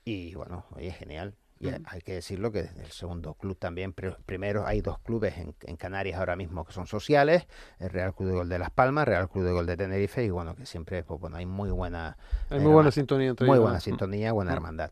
y 0.06 0.36
bueno, 0.36 0.66
oye, 0.76 0.88
es 0.90 0.98
genial. 0.98 1.36
Y 1.60 1.70
hay- 1.86 2.02
que 2.02 2.14
decirlo 2.14 2.52
que 2.52 2.60
el 2.60 2.92
segundo 2.92 3.34
club 3.36 3.58
también, 3.58 3.96
pr- 3.96 4.18
primero 4.26 4.68
hay 4.68 4.82
dos 4.82 5.00
clubes 5.00 5.38
en, 5.38 5.56
en 5.64 5.78
Canarias 5.78 6.20
ahora 6.20 6.36
mismo 6.36 6.66
que 6.66 6.74
son 6.74 6.86
sociales, 6.86 7.48
el 7.80 7.90
Real 7.90 8.14
Club 8.14 8.28
de 8.30 8.36
Gol 8.36 8.50
de 8.50 8.60
Las 8.60 8.72
Palmas, 8.72 9.08
Real 9.08 9.30
Club 9.30 9.46
de 9.46 9.52
Gol 9.54 9.66
de 9.66 9.78
Tenerife 9.78 10.24
y 10.24 10.30
bueno, 10.30 10.56
que 10.56 10.66
siempre 10.66 11.04
pues, 11.04 11.20
bueno, 11.20 11.38
hay 11.38 11.46
muy 11.46 11.72
buena, 11.72 12.18
Hay 12.50 12.60
eh, 12.60 12.64
muy 12.64 12.74
buena 12.74 12.92
sintonía 12.92 13.30
entre 13.30 13.48
muy 13.48 13.56
ellos, 13.56 13.64
buena 13.64 13.78
¿no? 13.78 13.82
sintonía, 13.82 14.32
buena 14.34 14.52
hermandad. 14.54 14.92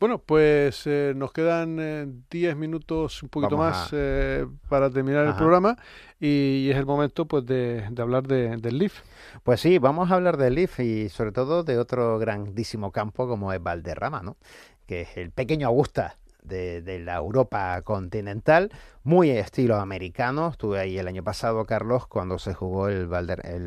Bueno, 0.00 0.18
pues 0.18 0.82
eh, 0.86 1.12
nos 1.16 1.32
quedan 1.32 2.24
10 2.30 2.56
minutos, 2.56 3.22
un 3.22 3.28
poquito 3.28 3.56
Vamos 3.56 3.74
más 3.74 3.92
a- 3.92 3.96
eh, 3.96 4.46
para 4.68 4.90
terminar 4.90 5.26
el 5.26 5.34
programa 5.34 5.76
y, 6.20 6.68
es 6.70 6.76
el 6.76 6.86
momento 6.86 7.26
pues 7.26 7.46
de, 7.46 7.86
de 7.90 8.02
hablar 8.02 8.26
de, 8.26 8.56
del 8.56 8.78
Leaf. 8.78 9.02
Pues 9.42 9.60
sí, 9.60 9.78
vamos 9.78 10.10
a 10.10 10.14
hablar 10.14 10.36
del 10.36 10.54
Leaf 10.56 10.80
y 10.80 11.08
sobre 11.08 11.32
todo 11.32 11.62
de 11.62 11.78
otro 11.78 12.18
grandísimo 12.18 12.90
campo 12.92 13.28
como 13.28 13.52
es 13.52 13.62
Valderrama, 13.62 14.22
¿no? 14.22 14.36
que 14.86 15.02
es 15.02 15.16
el 15.16 15.30
pequeño 15.30 15.66
Augusta 15.68 16.18
de, 16.44 17.00
la 17.04 17.16
Europa 17.16 17.80
continental, 17.82 18.70
muy 19.02 19.30
estilo 19.30 19.76
americano. 19.76 20.48
Estuve 20.48 20.78
ahí 20.78 20.98
el 20.98 21.08
año 21.08 21.24
pasado, 21.24 21.64
Carlos, 21.64 22.06
cuando 22.06 22.38
se 22.38 22.54
jugó 22.54 22.88
el, 22.88 23.08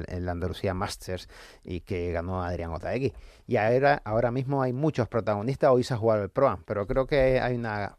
el, 0.08 0.30
Andalucía 0.30 0.74
Masters 0.74 1.28
y 1.64 1.82
que 1.82 2.12
ganó 2.12 2.44
Adrián 2.44 2.72
Otaegui. 2.72 3.14
Y 3.48 3.58
ahora, 3.58 4.02
ahora 4.06 4.32
mismo 4.32 4.62
hay 4.62 4.74
muchos 4.74 5.08
protagonistas. 5.08 5.72
Hoy 5.72 5.84
se 5.84 5.94
ha 5.94 5.98
jugado 5.98 6.24
el 6.24 6.30
Pro, 6.30 6.60
pero 6.66 6.88
creo 6.88 7.08
que 7.08 7.40
hay 7.40 7.56
una, 7.56 7.98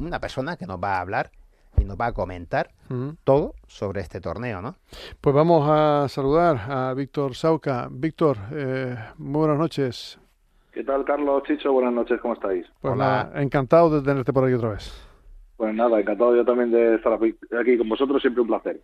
una 0.00 0.20
persona 0.20 0.56
que 0.56 0.66
nos 0.66 0.82
va 0.82 0.96
a 0.96 1.00
hablar 1.00 1.30
y 1.76 1.84
nos 1.84 1.98
va 2.00 2.06
a 2.06 2.12
comentar 2.12 2.70
todo 3.24 3.54
sobre 3.66 4.00
este 4.00 4.20
torneo, 4.20 4.62
¿no? 4.62 4.76
Pues 5.20 5.34
vamos 5.34 5.68
a 5.68 6.06
saludar 6.08 6.70
a 6.70 6.94
Víctor 6.94 7.34
Sauca. 7.34 7.88
Víctor, 7.90 8.38
eh, 8.52 8.96
muy 9.18 9.40
buenas 9.40 9.58
noches. 9.58 10.18
¿Qué 10.74 10.82
tal, 10.82 11.04
Carlos 11.04 11.44
Chicho? 11.44 11.72
Buenas 11.72 11.92
noches, 11.92 12.20
¿cómo 12.20 12.34
estáis? 12.34 12.66
Pues 12.80 12.94
Hola. 12.94 13.30
encantado 13.36 13.90
de 13.90 14.02
tenerte 14.02 14.32
por 14.32 14.44
aquí 14.44 14.54
otra 14.54 14.70
vez. 14.70 14.92
Pues 15.56 15.72
nada, 15.72 16.00
encantado 16.00 16.34
yo 16.34 16.44
también 16.44 16.72
de 16.72 16.96
estar 16.96 17.12
aquí 17.12 17.78
con 17.78 17.88
vosotros, 17.88 18.20
siempre 18.20 18.42
un 18.42 18.48
placer. 18.48 18.80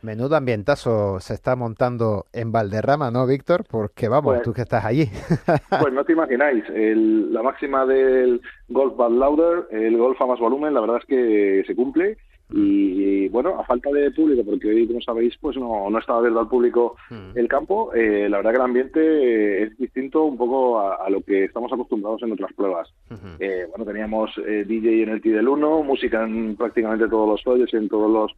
Menudo 0.00 0.36
ambientazo 0.36 1.20
se 1.20 1.34
está 1.34 1.54
montando 1.54 2.24
en 2.32 2.50
Valderrama, 2.50 3.10
¿no, 3.10 3.26
Víctor? 3.26 3.64
Porque 3.70 4.08
vamos, 4.08 4.36
pues 4.36 4.42
tú 4.42 4.54
que 4.54 4.62
estás 4.62 4.86
allí. 4.86 5.04
pues 5.80 5.92
no 5.92 6.02
te 6.02 6.14
imagináis, 6.14 6.64
la 6.70 7.42
máxima 7.42 7.84
del 7.84 8.40
golf 8.70 8.96
Bad 8.96 9.10
Lauder, 9.10 9.66
el 9.72 9.98
golf 9.98 10.18
a 10.22 10.26
más 10.26 10.40
volumen, 10.40 10.72
la 10.72 10.80
verdad 10.80 10.96
es 11.00 11.04
que 11.04 11.62
se 11.66 11.76
cumple 11.76 12.16
y, 12.48 13.28
bueno, 13.28 13.58
a 13.58 13.64
falta 13.64 13.90
de 13.90 14.10
público, 14.12 14.44
porque 14.44 14.68
hoy, 14.68 14.86
como 14.86 15.00
sabéis, 15.00 15.36
pues 15.40 15.56
no, 15.56 15.90
no 15.90 15.98
estaba 15.98 16.20
abierto 16.20 16.40
al 16.40 16.48
público 16.48 16.96
mm. 17.10 17.36
el 17.36 17.48
campo, 17.48 17.92
eh, 17.92 18.28
la 18.28 18.36
verdad 18.36 18.52
que 18.52 18.56
el 18.56 18.62
ambiente 18.62 19.00
eh, 19.00 19.62
es 19.64 19.78
distinto 19.78 20.24
un 20.24 20.36
poco 20.36 20.80
a, 20.80 21.10
lo 21.10 21.22
que 21.22 21.44
estamos 21.44 21.72
acostumbrados 21.72 22.22
en 22.22 22.32
otras 22.32 22.52
pruebas. 22.52 22.92
Eh, 23.40 23.66
bueno, 23.68 23.84
teníamos 23.84 24.30
DJ 24.36 25.02
en 25.02 25.08
el 25.08 25.20
T 25.20 25.30
del 25.30 25.48
1, 25.48 25.82
música 25.82 26.22
en 26.22 26.56
prácticamente 26.56 27.08
todos 27.08 27.28
los 27.28 27.46
hoyos 27.46 27.72
y 27.72 27.76
en 27.76 27.88
todos 27.88 28.10
los, 28.10 28.32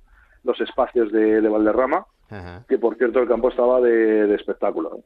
los 0.44 0.60
espacios 0.66 1.12
de, 1.12 1.40
Valderrama, 1.40 2.06
que 2.66 2.78
por 2.78 2.96
cierto 2.96 3.20
el 3.20 3.28
campo 3.28 3.50
estaba 3.50 3.80
de 3.80 4.34
espectáculo. 4.34 5.02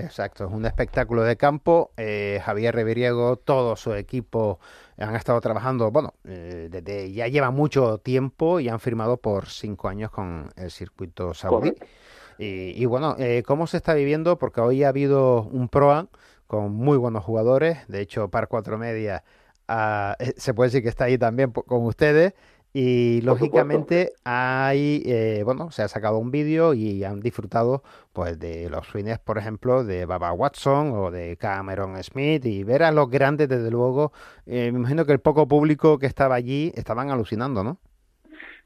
Exacto, 0.00 0.46
es 0.46 0.52
un 0.52 0.64
espectáculo 0.66 1.22
de 1.22 1.36
campo. 1.36 1.92
Eh, 1.96 2.40
Javier 2.44 2.74
Reviriego, 2.74 3.36
todo 3.36 3.76
su 3.76 3.94
equipo 3.94 4.58
han 4.98 5.14
estado 5.16 5.40
trabajando, 5.40 5.90
bueno, 5.90 6.14
eh, 6.24 6.68
desde 6.70 7.12
ya 7.12 7.26
lleva 7.28 7.50
mucho 7.50 7.98
tiempo 7.98 8.60
y 8.60 8.68
han 8.68 8.80
firmado 8.80 9.16
por 9.16 9.46
cinco 9.48 9.88
años 9.88 10.10
con 10.10 10.50
el 10.56 10.70
circuito 10.70 11.32
saudí. 11.34 11.74
Y, 12.42 12.86
bueno, 12.86 13.16
eh, 13.18 13.42
¿cómo 13.46 13.66
se 13.66 13.76
está 13.76 13.92
viviendo? 13.92 14.38
Porque 14.38 14.62
hoy 14.62 14.82
ha 14.82 14.88
habido 14.88 15.42
un 15.42 15.68
PROA 15.68 16.08
con 16.46 16.72
muy 16.72 16.96
buenos 16.96 17.22
jugadores. 17.22 17.86
De 17.86 18.00
hecho, 18.00 18.30
Par 18.30 18.48
4 18.48 18.78
Media 18.78 19.24
ah, 19.68 20.16
se 20.38 20.54
puede 20.54 20.68
decir 20.68 20.82
que 20.82 20.88
está 20.88 21.04
ahí 21.04 21.18
también 21.18 21.52
con 21.52 21.84
ustedes. 21.84 22.32
Y 22.72 23.20
lógicamente 23.22 24.12
hay, 24.24 25.02
eh, 25.04 25.42
bueno, 25.44 25.72
se 25.72 25.82
ha 25.82 25.88
sacado 25.88 26.18
un 26.18 26.30
vídeo 26.30 26.72
y 26.72 27.02
han 27.02 27.20
disfrutado 27.20 27.82
pues 28.12 28.38
de 28.38 28.70
los 28.70 28.86
swings, 28.86 29.18
por 29.18 29.38
ejemplo, 29.38 29.82
de 29.82 30.06
Baba 30.06 30.32
Watson 30.32 30.92
o 30.94 31.10
de 31.10 31.36
Cameron 31.36 32.00
Smith 32.02 32.44
y 32.46 32.62
ver 32.62 32.84
a 32.84 32.92
los 32.92 33.10
grandes, 33.10 33.48
desde 33.48 33.72
luego, 33.72 34.12
eh, 34.46 34.70
me 34.70 34.78
imagino 34.78 35.04
que 35.04 35.12
el 35.12 35.18
poco 35.18 35.48
público 35.48 35.98
que 35.98 36.06
estaba 36.06 36.36
allí 36.36 36.72
estaban 36.76 37.10
alucinando, 37.10 37.64
¿no? 37.64 37.78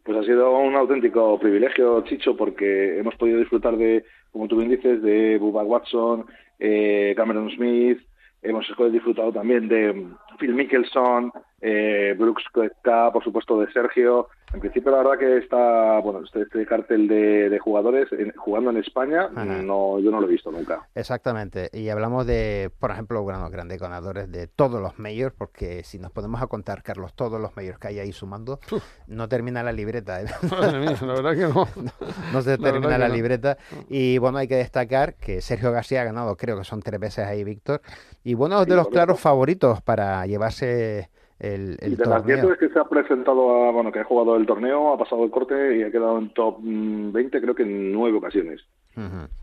Pues 0.03 0.19
ha 0.19 0.23
sido 0.25 0.59
un 0.59 0.75
auténtico 0.75 1.39
privilegio, 1.39 2.03
Chicho, 2.03 2.37
porque 2.37 2.99
hemos 2.99 3.15
podido 3.15 3.39
disfrutar 3.39 3.79
de, 3.79 4.05
como 4.33 4.49
tú 4.49 4.59
bien 4.59 4.69
dices, 4.69 5.03
de 5.03 5.39
Bubba 5.39 5.63
Watson, 5.63 6.27
eh, 6.59 7.15
Cameron 7.17 7.51
Smith, 7.53 8.01
hemos 8.45 8.67
disfrutado 8.93 9.33
también 9.33 9.69
de 9.69 10.07
Phil 10.39 10.55
Mickelson, 10.55 11.33
eh, 11.61 12.15
Brooks 12.17 12.45
K, 12.83 13.13
por 13.13 13.25
supuesto, 13.25 13.59
de 13.59 13.73
Sergio. 13.73 14.29
En 14.55 14.61
principio, 14.61 14.93
la 14.93 14.99
verdad 14.99 15.19
que 15.19 15.39
está, 15.39 15.99
bueno, 15.99 16.23
este, 16.25 16.43
este 16.43 16.65
cartel 16.65 17.09
de, 17.09 17.59
jugadores 17.59 18.09
jugando 18.37 18.71
en 18.71 18.77
España, 18.77 19.29
no, 19.29 19.99
yo 19.99 20.11
no 20.13 20.21
lo 20.21 20.29
he 20.29 20.31
visto 20.31 20.53
nunca. 20.53 20.89
Exactamente. 20.95 21.71
Y 21.73 21.89
hablamos 21.89 22.25
de, 22.25 22.71
por 22.79 22.93
ejemplo, 22.93 23.23
bueno, 23.23 23.51
grandes 23.51 23.81
ganadores 23.81 24.31
de 24.31 24.47
todos 24.47 24.81
los 24.81 24.99
mayors, 24.99 25.35
porque 25.37 25.83
si 25.83 25.99
nos 25.99 26.13
podemos 26.13 26.41
a 26.41 26.47
contar, 26.47 26.85
Carlos, 26.85 27.15
todos 27.15 27.41
los 27.41 27.57
mayors 27.57 27.79
que 27.79 27.89
hay 27.89 27.99
ahí 27.99 28.13
sumando, 28.13 28.61
no 29.09 29.29
termina 29.29 29.65
la 29.65 29.73
libreta. 29.73 30.23
¿eh? 30.23 30.27
la 30.51 31.15
verdad 31.15 31.33
que 31.33 31.53
no. 31.53 31.69
no, 32.33 32.43
se 32.43 32.57
termina 32.57 32.97
la, 32.97 33.09
libreta. 33.09 33.59
Y 33.89 34.19
bueno, 34.19 34.39
hay 34.39 34.47
que 34.47 34.57
destacar 34.57 35.15
que 35.15 35.41
Sergio 35.41 35.73
García 35.73 36.03
ha 36.03 36.05
ganado, 36.05 36.37
creo 36.37 36.57
que 36.57 36.65
son 36.65 36.81
tres 36.81 37.01
veces 37.01 37.27
ahí, 37.27 37.43
Víctor. 37.43 37.83
Y 38.23 38.35
bueno, 38.35 38.63
es 38.63 38.69
de 38.69 38.77
los 38.77 38.89
claros 38.89 39.19
favoritos 39.19 39.83
para 39.83 40.25
llevarse 40.27 41.11
el, 41.39 41.77
el 41.81 41.93
y 41.95 41.97
de 41.97 42.07
las 42.07 42.25
10 42.25 42.59
que 42.59 42.69
se 42.69 42.79
ha 42.79 42.85
presentado, 42.85 43.65
a, 43.65 43.73
bueno, 43.73 43.91
que 43.91 44.01
ha 44.01 44.05
jugado 44.05 44.37
el 44.37 44.47
torneo, 44.47 44.93
ha 44.93 44.99
pasado 44.99 45.25
el 45.25 45.31
corte 45.31 45.77
y 45.77 45.83
ha 45.83 45.91
quedado 45.91 46.19
en 46.19 46.33
top 46.33 46.59
20, 46.61 47.41
creo 47.41 47.55
que 47.55 47.65
en 47.65 47.93
nueve 47.93 48.19
ocasiones. 48.19 48.61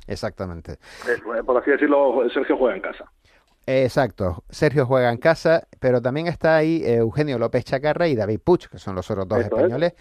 Exactamente. 0.08 0.73
Eh, 1.08 1.43
por 1.45 1.58
así 1.58 1.71
decirlo, 1.71 2.30
Sergio 2.34 2.58
juega 2.58 2.75
en 2.75 2.82
casa. 2.82 3.12
Exacto, 3.67 4.43
Sergio 4.49 4.88
juega 4.88 5.12
en 5.12 5.17
casa, 5.17 5.67
pero 5.80 6.01
también 6.01 6.27
está 6.27 6.58
ahí 6.58 6.82
eh, 6.84 6.95
Eugenio 6.95 7.38
López 7.38 7.63
Chacarra 7.63 8.08
y 8.08 8.15
David 8.15 8.39
Puch, 8.43 8.67
que 8.67 8.80
son 8.80 8.95
los 8.95 9.10
otros 9.12 9.27
dos 9.27 9.39
españoles, 9.39 9.93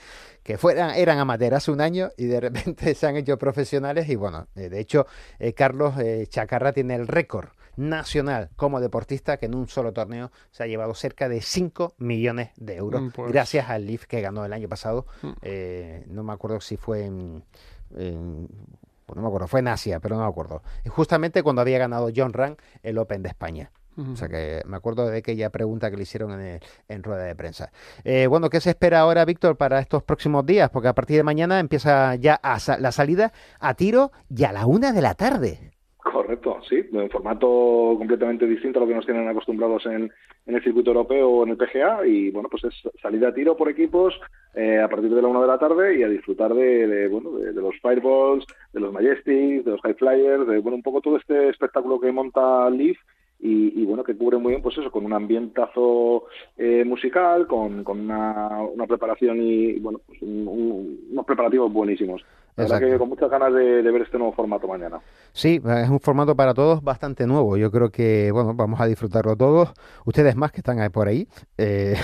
que 0.43 0.57
fueran, 0.57 0.95
eran 0.95 1.19
amateurs 1.19 1.57
hace 1.57 1.71
un 1.71 1.83
año 1.83 2.09
y 2.17 2.25
de 2.27 2.41
repente 2.41 2.95
se 2.95 3.07
han 3.07 3.17
hecho 3.17 3.37
profesionales 3.37 4.09
y 4.09 4.17
bueno, 4.17 4.47
eh, 4.57 4.71
de 4.71 4.81
hecho 4.81 5.07
Carlos 5.55 5.95
Chacarra 6.31 6.73
tiene 6.73 6.95
el 6.95 7.07
récord 7.07 7.51
nacional 7.77 8.51
como 8.57 8.81
deportista 8.81 9.37
que 9.37 9.47
en 9.47 9.55
un 9.55 9.69
solo 9.69 9.93
torneo 9.93 10.31
se 10.51 10.63
ha 10.63 10.67
llevado 10.67 10.95
cerca 10.95 11.29
de 11.29 11.41
5 11.41 11.95
millones 11.99 12.51
de 12.57 12.77
euros 12.77 13.03
mm, 13.03 13.11
pues. 13.11 13.33
gracias 13.33 13.71
al 13.71 13.87
Leaf 13.87 14.07
que 14.07 14.21
ganó 14.21 14.45
el 14.45 14.53
año 14.53 14.69
pasado. 14.69 15.07
Mm. 15.23 15.31
Eh, 15.43 16.05
no 16.09 16.23
me 16.23 16.33
acuerdo 16.33 16.61
si 16.61 16.77
fue 16.77 17.05
en, 17.05 17.45
pues 17.91 19.17
no 19.17 19.23
me 19.23 19.29
acuerdo, 19.29 19.49
fue 19.49 19.61
en 19.61 19.69
Asia, 19.69 20.01
pero 20.01 20.17
no 20.17 20.23
me 20.23 20.29
acuerdo. 20.29 20.63
Justamente 20.89 21.43
cuando 21.43 21.63
había 21.63 21.79
ganado 21.79 22.11
John 22.15 22.33
Rang 22.33 22.57
el 22.83 22.99
Open 22.99 23.23
de 23.23 23.29
España. 23.29 23.71
O 23.97 24.17
sea 24.17 24.29
que 24.29 24.63
me 24.65 24.79
acuerdo 24.79 25.07
de 25.09 25.19
aquella 25.19 25.51
pregunta 25.51 25.91
que 25.91 25.97
le 25.97 26.05
hicieron 26.05 26.41
en, 26.41 26.61
en 26.89 27.03
rueda 27.03 27.25
de 27.25 27.35
prensa. 27.35 27.71
Eh, 28.05 28.29
bueno, 28.29 28.49
¿qué 28.49 28.61
se 28.61 28.71
espera 28.71 29.01
ahora, 29.01 29.25
Víctor, 29.27 29.57
para 29.57 29.79
estos 29.79 30.03
próximos 30.03 30.47
días? 30.47 30.71
Porque 30.71 30.89
a 30.89 30.95
partir 30.95 31.19
de 31.19 31.23
mañana 31.23 31.61
empieza 31.61 32.15
ya 32.15 32.41
la 32.79 32.93
salida 32.93 33.33
a 33.59 33.75
tiro 33.75 34.11
y 34.35 34.45
a 34.45 34.53
la 34.53 34.65
una 34.65 34.93
de 34.93 35.03
la 35.03 35.15
tarde. 35.15 35.73
Correcto, 36.03 36.59
sí, 36.69 36.83
en 36.93 37.11
formato 37.11 37.95
completamente 37.99 38.47
distinto 38.47 38.79
a 38.79 38.83
lo 38.83 38.89
que 38.89 38.95
nos 38.95 39.05
tienen 39.05 39.29
acostumbrados 39.29 39.85
en, 39.87 40.11
el 40.47 40.63
circuito 40.65 40.91
europeo 40.91 41.29
o 41.29 41.45
en 41.45 41.51
el 41.51 41.57
PGA 41.57 42.07
y 42.07 42.31
bueno, 42.31 42.49
pues 42.49 42.65
es 42.65 42.75
salir 43.01 43.25
a 43.25 43.35
tiro 43.35 43.57
por 43.57 43.69
equipos 43.69 44.19
eh, 44.55 44.81
a 44.81 44.89
partir 44.89 45.15
de 45.15 45.23
la 45.23 45.29
una 45.29 45.43
de 45.43 45.47
la 45.47 45.59
tarde 45.59 45.99
y 45.99 46.03
a 46.03 46.09
disfrutar 46.09 46.55
de, 46.55 47.07
bueno, 47.09 47.33
de, 47.33 47.53
los 47.53 47.75
fireballs, 47.81 48.45
de 48.73 48.81
los 48.81 48.93
majestics, 48.93 49.65
de 49.65 49.71
los 49.71 49.81
high 49.83 49.95
flyers, 49.95 50.47
de 50.49 50.59
bueno, 50.59 50.77
un 50.77 50.83
poco 50.83 51.01
todo 51.01 51.19
este 51.19 51.51
espectáculo 51.51 52.01
que 52.01 52.11
monta 52.11 52.69
Leaf 52.71 52.99
y, 53.43 53.85
bueno, 53.87 54.05
que 54.05 54.17
cubre 54.17 54.37
muy 54.37 54.51
bien, 54.51 54.63
pues 54.63 54.77
eso, 54.77 54.91
con 54.91 55.05
un 55.05 55.13
ambientazo 55.13 56.25
eh, 56.59 56.85
musical, 56.85 57.47
con, 57.47 57.83
con 57.85 58.01
una, 58.01 58.61
una, 58.63 58.87
preparación 58.87 59.39
y, 59.41 59.79
bueno, 59.79 60.01
pues 60.07 60.19
unos 60.21 61.25
preparativos 61.25 61.73
buenísimos. 61.73 62.23
La 62.57 62.65
verdad 62.65 62.81
que 62.81 62.99
con 62.99 63.09
muchas 63.09 63.31
ganas 63.31 63.55
de, 63.55 63.83
ver 63.83 64.03
este 64.03 64.19
nuevo 64.19 64.33
formato 64.35 64.67
mañana. 64.69 65.01
Sí, 65.33 65.61
es 65.65 65.89
un 65.89 66.01
formato 66.01 66.35
para 66.35 66.53
todos 66.53 66.83
bastante 66.83 67.27
nuevo. 67.27 67.57
Yo 67.57 67.71
creo 67.71 67.91
que, 67.91 68.31
bueno, 68.33 68.55
vamos 68.55 68.81
a 68.81 68.87
disfrutarlo 68.87 69.37
todos. 69.37 69.73
Ustedes 70.05 70.37
más 70.37 70.53
que 70.53 70.59
están 70.59 70.81
ahí 70.81 70.89
por 70.91 71.09
ahí. 71.09 71.27
Eh... 71.57 71.95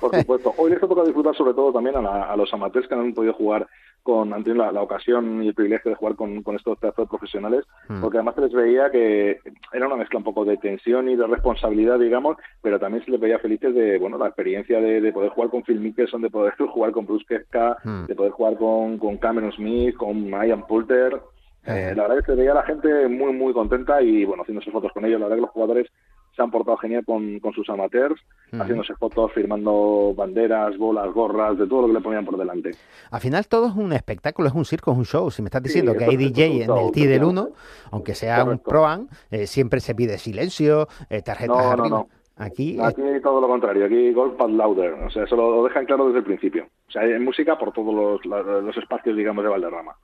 Por 0.00 0.16
supuesto. 0.16 0.54
Hoy 0.58 0.70
les 0.70 0.80
toca 0.80 1.02
disfrutar 1.02 1.34
sobre 1.36 1.52
todo 1.54 1.72
también 1.72 1.96
a, 1.96 2.34
los 2.36 2.52
amateurs 2.54 2.88
que 2.88 2.94
no 2.94 3.02
han 3.02 3.12
podido 3.12 3.34
jugar 3.34 3.66
con, 4.02 4.32
han 4.32 4.44
tenido 4.44 4.70
la, 4.70 4.82
ocasión 4.82 5.42
y 5.42 5.48
el 5.48 5.54
privilegio 5.54 5.90
de 5.90 5.96
jugar 5.96 6.16
con, 6.16 6.42
estos 6.56 6.78
teatros 6.78 7.08
profesionales, 7.08 7.64
hmm. 7.88 8.00
porque 8.00 8.18
además 8.18 8.34
se 8.34 8.40
les 8.42 8.52
veía 8.52 8.90
que 8.90 9.38
era 9.72 9.86
una 9.86 9.96
mezcla 9.96 10.18
un 10.18 10.24
poco 10.24 10.44
de 10.44 10.56
tensión 10.56 11.08
y 11.08 11.16
de 11.16 11.26
responsabilidad, 11.26 11.98
digamos, 11.98 12.36
pero 12.60 12.78
también 12.78 13.04
se 13.04 13.10
les 13.10 13.20
veía 13.20 13.38
felices 13.38 13.74
de, 13.74 13.98
bueno, 13.98 14.18
la 14.18 14.26
experiencia 14.26 14.80
de, 14.80 15.12
poder 15.12 15.30
jugar 15.30 15.50
con 15.50 15.62
Phil 15.62 15.80
Mickelson, 15.80 16.22
de 16.22 16.30
poder 16.30 16.54
jugar 16.72 16.92
con 16.92 17.06
Bruce 17.06 17.24
Kefka, 17.28 17.76
hmm. 17.84 18.06
de 18.06 18.14
poder 18.14 18.32
jugar 18.32 18.56
con, 18.56 18.98
con 18.98 19.18
Cameron 19.18 19.52
Smith, 19.52 19.96
con 19.96 20.30
Ian 20.30 20.66
Poulter. 20.66 21.20
Eh, 21.64 21.92
la 21.94 22.02
verdad 22.02 22.18
es 22.18 22.26
que 22.26 22.32
se 22.32 22.38
veía 22.38 22.54
la 22.54 22.64
gente 22.64 23.06
muy, 23.06 23.32
muy 23.32 23.52
contenta 23.52 24.02
y, 24.02 24.24
bueno, 24.24 24.42
haciéndose 24.42 24.72
fotos 24.72 24.90
con 24.92 25.04
ellos. 25.04 25.20
La 25.20 25.26
verdad 25.26 25.36
que 25.36 25.42
los 25.42 25.50
jugadores 25.50 25.88
se 26.34 26.42
han 26.42 26.50
portado 26.50 26.76
genial 26.78 27.04
con, 27.04 27.38
con 27.40 27.52
sus 27.52 27.68
amateurs, 27.68 28.20
haciéndose 28.52 28.94
fotos, 28.94 29.32
firmando 29.32 30.14
banderas, 30.16 30.76
bolas, 30.78 31.12
gorras, 31.12 31.58
de 31.58 31.66
todo 31.66 31.82
lo 31.82 31.86
que 31.88 31.94
le 31.94 32.00
ponían 32.00 32.24
por 32.24 32.38
delante. 32.38 32.70
Al 33.10 33.20
final 33.20 33.46
todo 33.46 33.68
es 33.68 33.74
un 33.74 33.92
espectáculo, 33.92 34.48
es 34.48 34.54
un 34.54 34.64
circo, 34.64 34.92
es 34.92 34.98
un 34.98 35.04
show. 35.04 35.30
Si 35.30 35.42
me 35.42 35.48
estás 35.48 35.62
diciendo 35.62 35.94
que 35.94 36.04
hay 36.04 36.16
DJ 36.16 36.64
en 36.64 36.70
el 36.70 36.92
T 36.92 37.06
del 37.06 37.24
1, 37.24 37.48
aunque 37.90 38.14
sea 38.14 38.44
un 38.44 38.58
Pro 38.58 38.82
eh, 39.30 39.46
siempre 39.46 39.80
se 39.80 39.94
pide 39.94 40.18
silencio, 40.18 40.88
eh, 41.08 41.22
tarjetas 41.22 41.56
no, 41.56 41.70
arriba. 41.70 41.88
No, 41.88 41.96
no. 41.96 42.08
Aquí, 42.36 42.78
aquí 42.80 43.02
todo 43.22 43.40
lo 43.40 43.46
contrario, 43.46 43.84
aquí 43.84 44.12
Golf 44.12 44.34
Pad 44.36 44.48
Louder, 44.48 44.94
o 44.94 45.10
sea, 45.10 45.24
eso 45.24 45.36
lo 45.36 45.62
dejan 45.64 45.84
claro 45.84 46.06
desde 46.06 46.20
el 46.20 46.24
principio. 46.24 46.66
O 46.88 46.90
sea, 46.90 47.02
hay 47.02 47.18
música 47.18 47.58
por 47.58 47.72
todos 47.72 47.94
los, 47.94 48.24
los 48.24 48.76
espacios, 48.76 49.16
digamos, 49.16 49.44
de 49.44 49.50
Valderrama. 49.50 49.94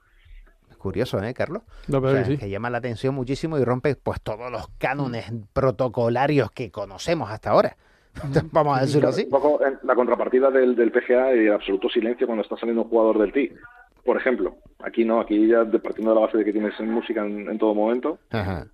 Curioso, 0.78 1.22
¿eh, 1.22 1.34
Carlos? 1.34 1.62
No, 1.88 2.00
pero 2.00 2.12
O 2.12 2.16
sea, 2.16 2.24
sí. 2.24 2.38
Que 2.38 2.48
llama 2.48 2.70
la 2.70 2.78
atención 2.78 3.14
muchísimo 3.14 3.58
y 3.58 3.64
rompe 3.64 3.94
pues 3.96 4.20
todos 4.22 4.50
los 4.50 4.68
cánones 4.78 5.30
protocolarios 5.52 6.50
que 6.52 6.70
conocemos 6.70 7.30
hasta 7.30 7.50
ahora. 7.50 7.76
Vamos 8.52 8.78
a 8.78 8.80
decirlo 8.82 9.08
así. 9.10 9.24
Un 9.24 9.30
poco 9.30 9.64
en 9.64 9.78
la 9.82 9.94
contrapartida 9.94 10.50
del, 10.50 10.74
del 10.74 10.90
PGA 10.90 11.34
y 11.36 11.46
el 11.46 11.52
absoluto 11.52 11.88
silencio 11.88 12.26
cuando 12.26 12.42
está 12.42 12.56
saliendo 12.56 12.82
un 12.82 12.88
jugador 12.88 13.18
del 13.18 13.32
TI. 13.32 13.52
Por 14.04 14.16
ejemplo, 14.16 14.56
aquí 14.78 15.04
no, 15.04 15.20
aquí 15.20 15.46
ya 15.48 15.64
de- 15.64 15.78
partiendo 15.78 16.12
de 16.14 16.20
la 16.20 16.26
base 16.26 16.38
de 16.38 16.44
que 16.44 16.52
tienes 16.52 16.72
música 16.80 17.24
en, 17.24 17.48
en 17.50 17.58
todo 17.58 17.74
momento. 17.74 18.18
Ajá. 18.30 18.66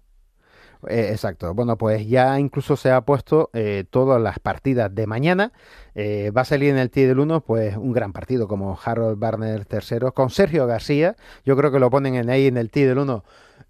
Eh, 0.88 1.08
exacto. 1.10 1.54
Bueno, 1.54 1.76
pues 1.76 2.06
ya 2.08 2.38
incluso 2.38 2.76
se 2.76 2.90
ha 2.90 3.00
puesto 3.02 3.50
eh, 3.52 3.84
todas 3.88 4.20
las 4.20 4.38
partidas 4.38 4.94
de 4.94 5.06
mañana. 5.06 5.52
Eh, 5.94 6.30
va 6.36 6.42
a 6.42 6.44
salir 6.44 6.70
en 6.70 6.78
el 6.78 6.90
T 6.90 7.06
del 7.06 7.20
1, 7.20 7.40
pues 7.42 7.76
un 7.76 7.92
gran 7.92 8.12
partido 8.12 8.48
como 8.48 8.78
Harold 8.82 9.18
Barner 9.18 9.64
tercero 9.64 10.12
con 10.12 10.30
Sergio 10.30 10.66
García. 10.66 11.16
Yo 11.44 11.56
creo 11.56 11.70
que 11.70 11.78
lo 11.78 11.90
ponen 11.90 12.14
en 12.16 12.30
ahí 12.30 12.46
en 12.46 12.56
el 12.56 12.70
T 12.70 12.86
del 12.86 12.98
1 12.98 13.24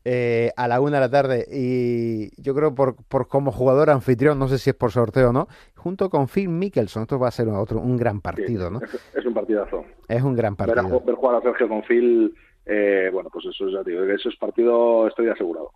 eh, 0.06 0.52
a 0.56 0.68
la 0.68 0.80
una 0.80 0.96
de 0.96 1.00
la 1.00 1.10
tarde. 1.10 1.46
Y 1.50 2.40
yo 2.42 2.54
creo 2.54 2.74
por, 2.74 2.96
por 3.08 3.28
como 3.28 3.52
jugador 3.52 3.90
anfitrión, 3.90 4.38
no 4.38 4.48
sé 4.48 4.58
si 4.58 4.70
es 4.70 4.76
por 4.76 4.90
sorteo 4.90 5.30
o 5.30 5.32
no, 5.32 5.48
junto 5.76 6.10
con 6.10 6.28
Phil 6.28 6.48
Mickelson. 6.48 7.02
Esto 7.02 7.18
va 7.18 7.28
a 7.28 7.30
ser 7.32 7.48
otro, 7.48 7.80
un 7.80 7.96
gran 7.96 8.20
partido, 8.20 8.70
¿no? 8.70 8.80
Es, 8.82 8.94
es 9.14 9.24
un 9.26 9.34
partidazo. 9.34 9.84
Es 10.08 10.22
un 10.22 10.34
gran 10.34 10.56
Ver, 10.56 10.70
a 10.70 10.74
partido. 10.74 11.00
ver 11.00 11.14
jugar 11.14 11.36
a 11.36 11.42
Sergio 11.42 11.68
con 11.68 11.82
Phil, 11.82 12.34
eh, 12.66 13.10
bueno, 13.12 13.30
pues 13.32 13.46
eso 13.46 13.68
ya 13.68 13.82
digo, 13.82 14.02
eso 14.04 14.28
es 14.28 14.36
partido, 14.36 15.06
estoy 15.08 15.28
asegurado. 15.28 15.72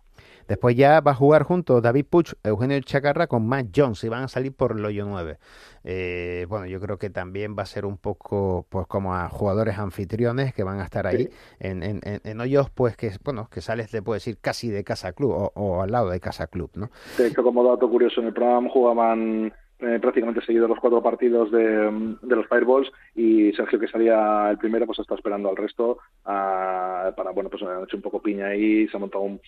Después 0.49 0.75
ya 0.75 0.99
va 0.99 1.11
a 1.11 1.15
jugar 1.15 1.43
juntos 1.43 1.81
David 1.83 2.05
Puch, 2.09 2.33
Eugenio 2.43 2.79
Chacarra 2.81 3.27
con 3.27 3.47
Matt 3.47 3.67
Jones 3.73 4.03
y 4.03 4.09
van 4.09 4.23
a 4.23 4.27
salir 4.27 4.51
por 4.51 4.71
el 4.77 4.83
hoyo 4.83 5.05
9. 5.05 5.37
Eh, 5.83 6.47
bueno, 6.49 6.65
yo 6.65 6.79
creo 6.81 6.97
que 6.97 7.11
también 7.11 7.55
va 7.57 7.63
a 7.63 7.65
ser 7.67 7.85
un 7.85 7.97
poco 7.97 8.65
pues 8.67 8.87
como 8.87 9.13
a 9.15 9.29
jugadores 9.29 9.77
anfitriones 9.77 10.53
que 10.55 10.63
van 10.63 10.79
a 10.79 10.85
estar 10.85 11.05
ahí 11.05 11.25
Sí. 11.25 11.29
en, 11.59 11.83
en, 11.83 12.01
en- 12.03 12.21
en 12.23 12.41
hoyos 12.41 12.69
pues 12.71 12.97
que 12.97 13.11
bueno 13.23 13.47
que 13.49 13.61
sales 13.61 13.91
te 13.91 14.01
puedo 14.01 14.15
decir 14.15 14.39
casi 14.41 14.69
de 14.69 14.83
casa 14.83 15.13
club 15.13 15.31
o, 15.31 15.51
o 15.53 15.81
al 15.83 15.91
lado 15.91 16.09
de 16.09 16.19
casa 16.19 16.47
club, 16.47 16.71
¿no? 16.73 16.89
De 17.17 17.27
hecho, 17.27 17.43
como 17.43 17.63
dato 17.63 17.87
curioso, 17.87 18.19
en 18.19 18.27
el 18.27 18.33
programa 18.33 18.69
jugaban 18.71 19.53
eh, 19.81 19.99
prácticamente 20.01 20.41
seguidos 20.45 20.67
los 20.67 20.79
cuatro 20.79 21.01
partidos 21.01 21.51
de, 21.51 22.17
de 22.21 22.35
los 22.35 22.47
Fireballs 22.47 22.91
y 23.15 23.53
Sergio, 23.53 23.79
que 23.79 23.87
salía 23.87 24.49
el 24.49 24.57
primero, 24.57 24.85
pues 24.87 24.99
está 24.99 25.13
esperando 25.15 25.47
al 25.49 25.55
resto 25.55 25.99
a- 26.25 27.13
para, 27.15 27.31
bueno, 27.31 27.49
pues 27.49 27.61
han 27.63 27.83
hecho 27.83 27.95
un 27.97 28.03
poco 28.03 28.21
piña 28.21 28.47
ahí, 28.47 28.87
se 28.87 28.97
ha 28.97 28.99
montado 28.99 29.23
un, 29.23 29.39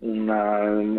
una- 0.00 0.62
un, 0.64 0.98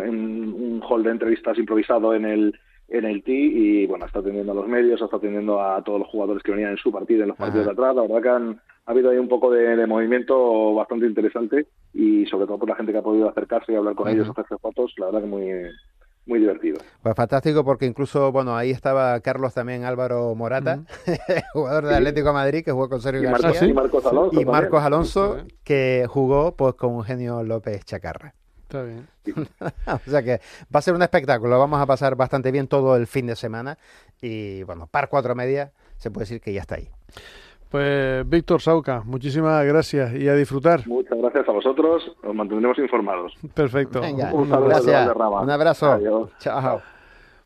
un 0.54 0.82
hall 0.88 1.04
de 1.04 1.12
entrevistas 1.12 1.58
improvisado 1.58 2.14
en 2.14 2.26
el 2.26 2.60
en 2.92 3.06
el 3.06 3.22
T 3.24 3.32
y 3.32 3.86
bueno, 3.86 4.08
está 4.08 4.18
atendiendo 4.18 4.52
a 4.52 4.56
los 4.56 4.68
medios, 4.68 5.00
está 5.00 5.18
atendiendo 5.18 5.62
a 5.62 5.84
todos 5.84 6.00
los 6.00 6.08
jugadores 6.08 6.42
que 6.42 6.50
venían 6.52 6.72
en 6.72 6.78
su 6.78 6.92
partido, 6.92 7.22
en 7.22 7.28
los 7.28 7.38
partidos 7.38 7.68
de 7.68 7.72
atrás. 7.74 7.96
La 7.96 8.02
verdad 8.02 8.22
que 8.24 8.30
han, 8.30 8.62
ha 8.88 8.92
habido 8.92 9.12
ahí 9.12 9.18
un 9.20 9.28
poco 9.28 9.52
de, 9.52 9.76
de 9.76 9.86
movimiento 9.86 10.74
bastante 10.74 11.06
interesante 11.06 11.68
y 11.94 12.26
sobre 12.26 12.48
todo 12.48 12.58
por 12.58 12.68
la 12.68 12.76
gente 12.76 12.92
que 12.92 12.98
ha 12.98 13.04
podido 13.04 13.30
acercarse 13.30 13.74
y 13.74 13.76
hablar 13.76 13.94
con 13.94 14.08
ellos, 14.08 14.28
hacerse 14.30 14.58
fotos, 14.60 14.92
la 14.98 15.06
verdad 15.06 15.22
que 15.22 15.28
muy, 15.28 15.46
muy 16.26 16.40
divertido. 16.40 16.80
Pues 17.04 17.14
fantástico 17.16 17.64
porque 17.64 17.86
incluso 17.86 18.32
bueno 18.32 18.58
ahí 18.58 18.72
estaba 18.72 19.20
Carlos 19.20 19.54
también 19.54 19.84
Álvaro 19.84 20.34
Morata, 20.34 20.80
jugador 21.54 21.86
del 21.86 21.94
Atlético 21.94 22.30
de 22.30 22.34
Madrid 22.34 22.64
que 22.66 22.72
jugó 22.72 22.90
con 22.90 23.02
Sergio 23.02 23.22
Y, 23.22 23.32
Mar- 23.32 23.40
García 23.44 23.68
y 23.68 23.74
Marcos 23.74 24.04
Alonso. 24.08 24.42
y. 24.42 24.46
Marcos 24.46 24.82
Alonso 24.84 25.38
que 25.64 26.06
jugó 26.10 26.56
pues 26.56 26.74
con 26.74 26.96
Eugenio 26.96 27.44
López 27.44 27.86
Chacarra. 27.86 28.34
Está 28.70 28.84
bien. 28.84 29.08
o 29.88 30.10
sea 30.12 30.22
que 30.22 30.40
va 30.74 30.78
a 30.78 30.82
ser 30.84 30.94
un 30.94 31.02
espectáculo, 31.02 31.58
vamos 31.58 31.82
a 31.82 31.88
pasar 31.88 32.16
bastante 32.16 32.52
bien 32.52 32.68
todo 32.68 32.96
el 32.96 33.08
fin 33.08 33.26
de 33.26 33.36
semana 33.36 33.80
y 34.22 34.62
bueno, 34.62 34.86
par 34.86 35.10
cuatro 35.10 35.34
media 35.34 35.72
se 35.98 36.12
puede 36.12 36.26
decir 36.26 36.40
que 36.40 36.54
ya 36.54 36.62
está 36.62 36.76
ahí. 36.76 36.88
Pues 37.72 38.30
Víctor 38.30 38.62
Sauca, 38.62 39.02
muchísimas 39.04 39.66
gracias 39.66 40.14
y 40.14 40.30
a 40.30 40.36
disfrutar. 40.36 40.88
Muchas 40.88 41.18
gracias 41.18 41.50
a 41.50 41.52
vosotros, 41.52 42.16
os 42.24 42.36
mantendremos 42.36 42.78
informados. 42.78 43.34
Perfecto. 43.56 44.02
Venga, 44.02 44.32
Un 44.32 44.50
desde 44.50 44.64
gracias, 44.64 45.16
un 45.16 45.50
abrazo, 45.50 45.92
Adiós. 45.92 46.30
chao. 46.38 46.99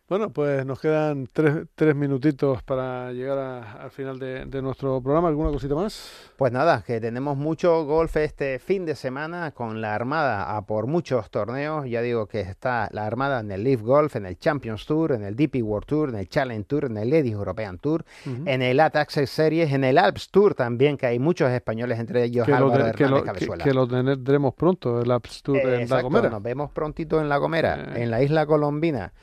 Bueno, 0.09 0.31
pues 0.31 0.65
nos 0.65 0.81
quedan 0.81 1.27
tres, 1.31 1.65
tres 1.75 1.95
minutitos 1.95 2.61
para 2.61 3.13
llegar 3.13 3.37
a- 3.37 3.71
al 3.83 3.89
final 3.89 4.19
de, 4.19 4.45
de 4.45 4.61
nuestro 4.61 5.01
programa. 5.01 5.29
¿Alguna 5.29 5.49
cosita 5.49 5.75
más? 5.75 6.11
Pues 6.35 6.51
nada, 6.51 6.83
que 6.85 6.99
tenemos 6.99 7.37
mucho 7.37 7.85
golf 7.85 8.17
este 8.17 8.59
fin 8.59 8.85
de 8.85 8.95
semana 8.95 9.51
con 9.51 9.79
la 9.79 9.95
Armada 9.95 10.57
a 10.57 10.65
por 10.65 10.87
muchos 10.87 11.31
torneos. 11.31 11.89
Ya 11.89 12.01
digo 12.01 12.27
que 12.27 12.41
está 12.41 12.89
la 12.91 13.05
Armada 13.05 13.39
en 13.39 13.49
el 13.51 13.63
Leaf 13.63 13.81
Golf, 13.81 14.17
en 14.17 14.25
el 14.25 14.37
Champions 14.37 14.85
Tour, 14.85 15.13
en 15.13 15.23
el 15.23 15.37
DP 15.37 15.63
World 15.63 15.87
Tour, 15.87 16.09
en 16.09 16.15
el 16.15 16.27
Challenge 16.27 16.65
Tour, 16.65 16.83
en 16.85 16.97
el 16.97 17.09
Ladies 17.09 17.31
European 17.33 17.77
Tour, 17.79 18.03
en 18.25 18.61
el 18.61 18.81
ATAX 18.81 19.13
Series, 19.29 19.71
en 19.71 19.85
el 19.85 19.97
Alps 19.97 20.29
Tour 20.29 20.53
también, 20.53 20.97
que 20.97 21.05
hay 21.05 21.17
muchos 21.17 21.49
españoles, 21.49 21.97
entre 21.97 22.25
ellos 22.25 22.45
Que 22.45 22.51
lo, 22.51 22.57
Álvaro 22.57 22.85
de- 22.87 22.91
que, 22.91 23.07
lo, 23.07 23.19
Hernández 23.19 23.47
que- 23.63 23.73
lo 23.73 23.87
tendremos 23.87 24.53
pronto, 24.53 25.01
el 25.01 25.09
Apps 25.09 25.41
Tour 25.41 25.59
en 25.59 25.89
La 25.89 26.01
Gomera. 26.01 26.29
Nos 26.29 26.43
vemos 26.43 26.71
prontito 26.71 27.21
en 27.21 27.29
La 27.29 27.37
Gomera, 27.37 27.93
Eh. 27.95 28.03
en 28.03 28.11
la 28.11 28.21
isla 28.21 28.45
colombina. 28.45 29.13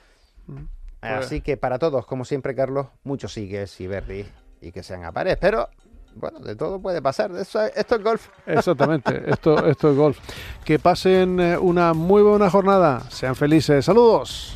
Pues- 0.54 1.12
Así 1.26 1.40
que 1.40 1.56
para 1.56 1.78
todos, 1.78 2.04
como 2.06 2.24
siempre, 2.24 2.54
Carlos, 2.54 2.88
muchos 3.04 3.32
sigues 3.32 3.80
y 3.80 3.86
Verdi 3.86 4.26
y 4.60 4.70
que 4.72 4.82
sean 4.82 5.04
a 5.04 5.12
pared. 5.12 5.38
Pero, 5.40 5.68
bueno, 6.14 6.40
de 6.40 6.54
todo 6.56 6.80
puede 6.80 7.00
pasar. 7.00 7.30
Eso- 7.36 7.64
esto 7.64 7.96
es 7.96 8.02
golf. 8.02 8.28
Exactamente, 8.46 9.22
esto, 9.30 9.66
esto 9.66 9.90
es 9.90 9.96
golf. 9.96 10.18
Que 10.64 10.78
pasen 10.78 11.40
eh, 11.40 11.56
una 11.56 11.94
muy 11.94 12.22
buena 12.22 12.50
jornada. 12.50 13.00
Sean 13.10 13.34
felices. 13.34 13.84
Saludos. 13.84 14.54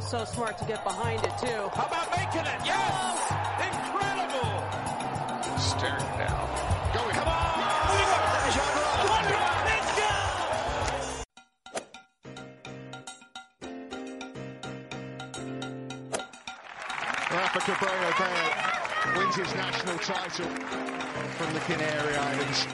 So 0.00 0.24
smart 0.24 0.58
to 0.58 0.64
get 0.66 0.84
behind 0.84 1.24
it, 1.24 1.32
too. 1.38 1.68
How 1.72 1.86
about 1.86 2.10
making 2.16 2.40
it? 2.46 2.64
Yes! 2.64 3.13
Rafa 17.54 17.72
Cabrera 17.72 18.10
Bale 18.18 18.50
wins 19.16 19.36
his 19.36 19.54
national 19.54 19.98
title 19.98 20.50
from 21.36 21.54
the 21.54 21.60
Canary 21.60 22.16
Islands. 22.16 22.66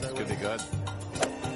This 0.00 0.12
could 0.12 0.28
be 0.28 0.34
good. 0.34 0.60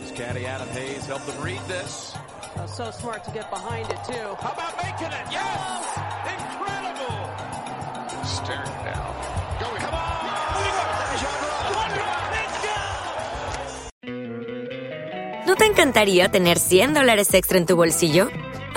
His 0.02 0.12
caddy 0.12 0.46
Adam 0.46 0.68
Hayes 0.68 1.06
helped 1.06 1.26
them 1.26 1.42
read 1.42 1.60
this. 1.66 2.14
Oh, 2.56 2.66
so 2.66 2.92
smart 2.92 3.24
to 3.24 3.32
get 3.32 3.50
behind 3.50 3.90
it, 3.90 3.98
too. 4.06 4.36
How 4.38 4.52
about 4.52 4.76
making 4.76 5.10
it? 5.10 5.26
Yes! 5.32 5.98
Incredible! 6.38 7.26
Staring 8.26 8.84
down. 8.86 9.14
Going. 9.58 9.82
Come 9.82 9.94
on! 9.94 10.22
Let's 12.30 12.58
go! 12.62 12.78
¿No 15.48 15.56
te 15.56 15.64
encantaría 15.66 16.30
tener 16.30 16.60
100 16.60 16.94
dólares 16.94 17.34
extra 17.34 17.58
en 17.58 17.66
tu 17.66 17.74
bolsillo? 17.74 18.30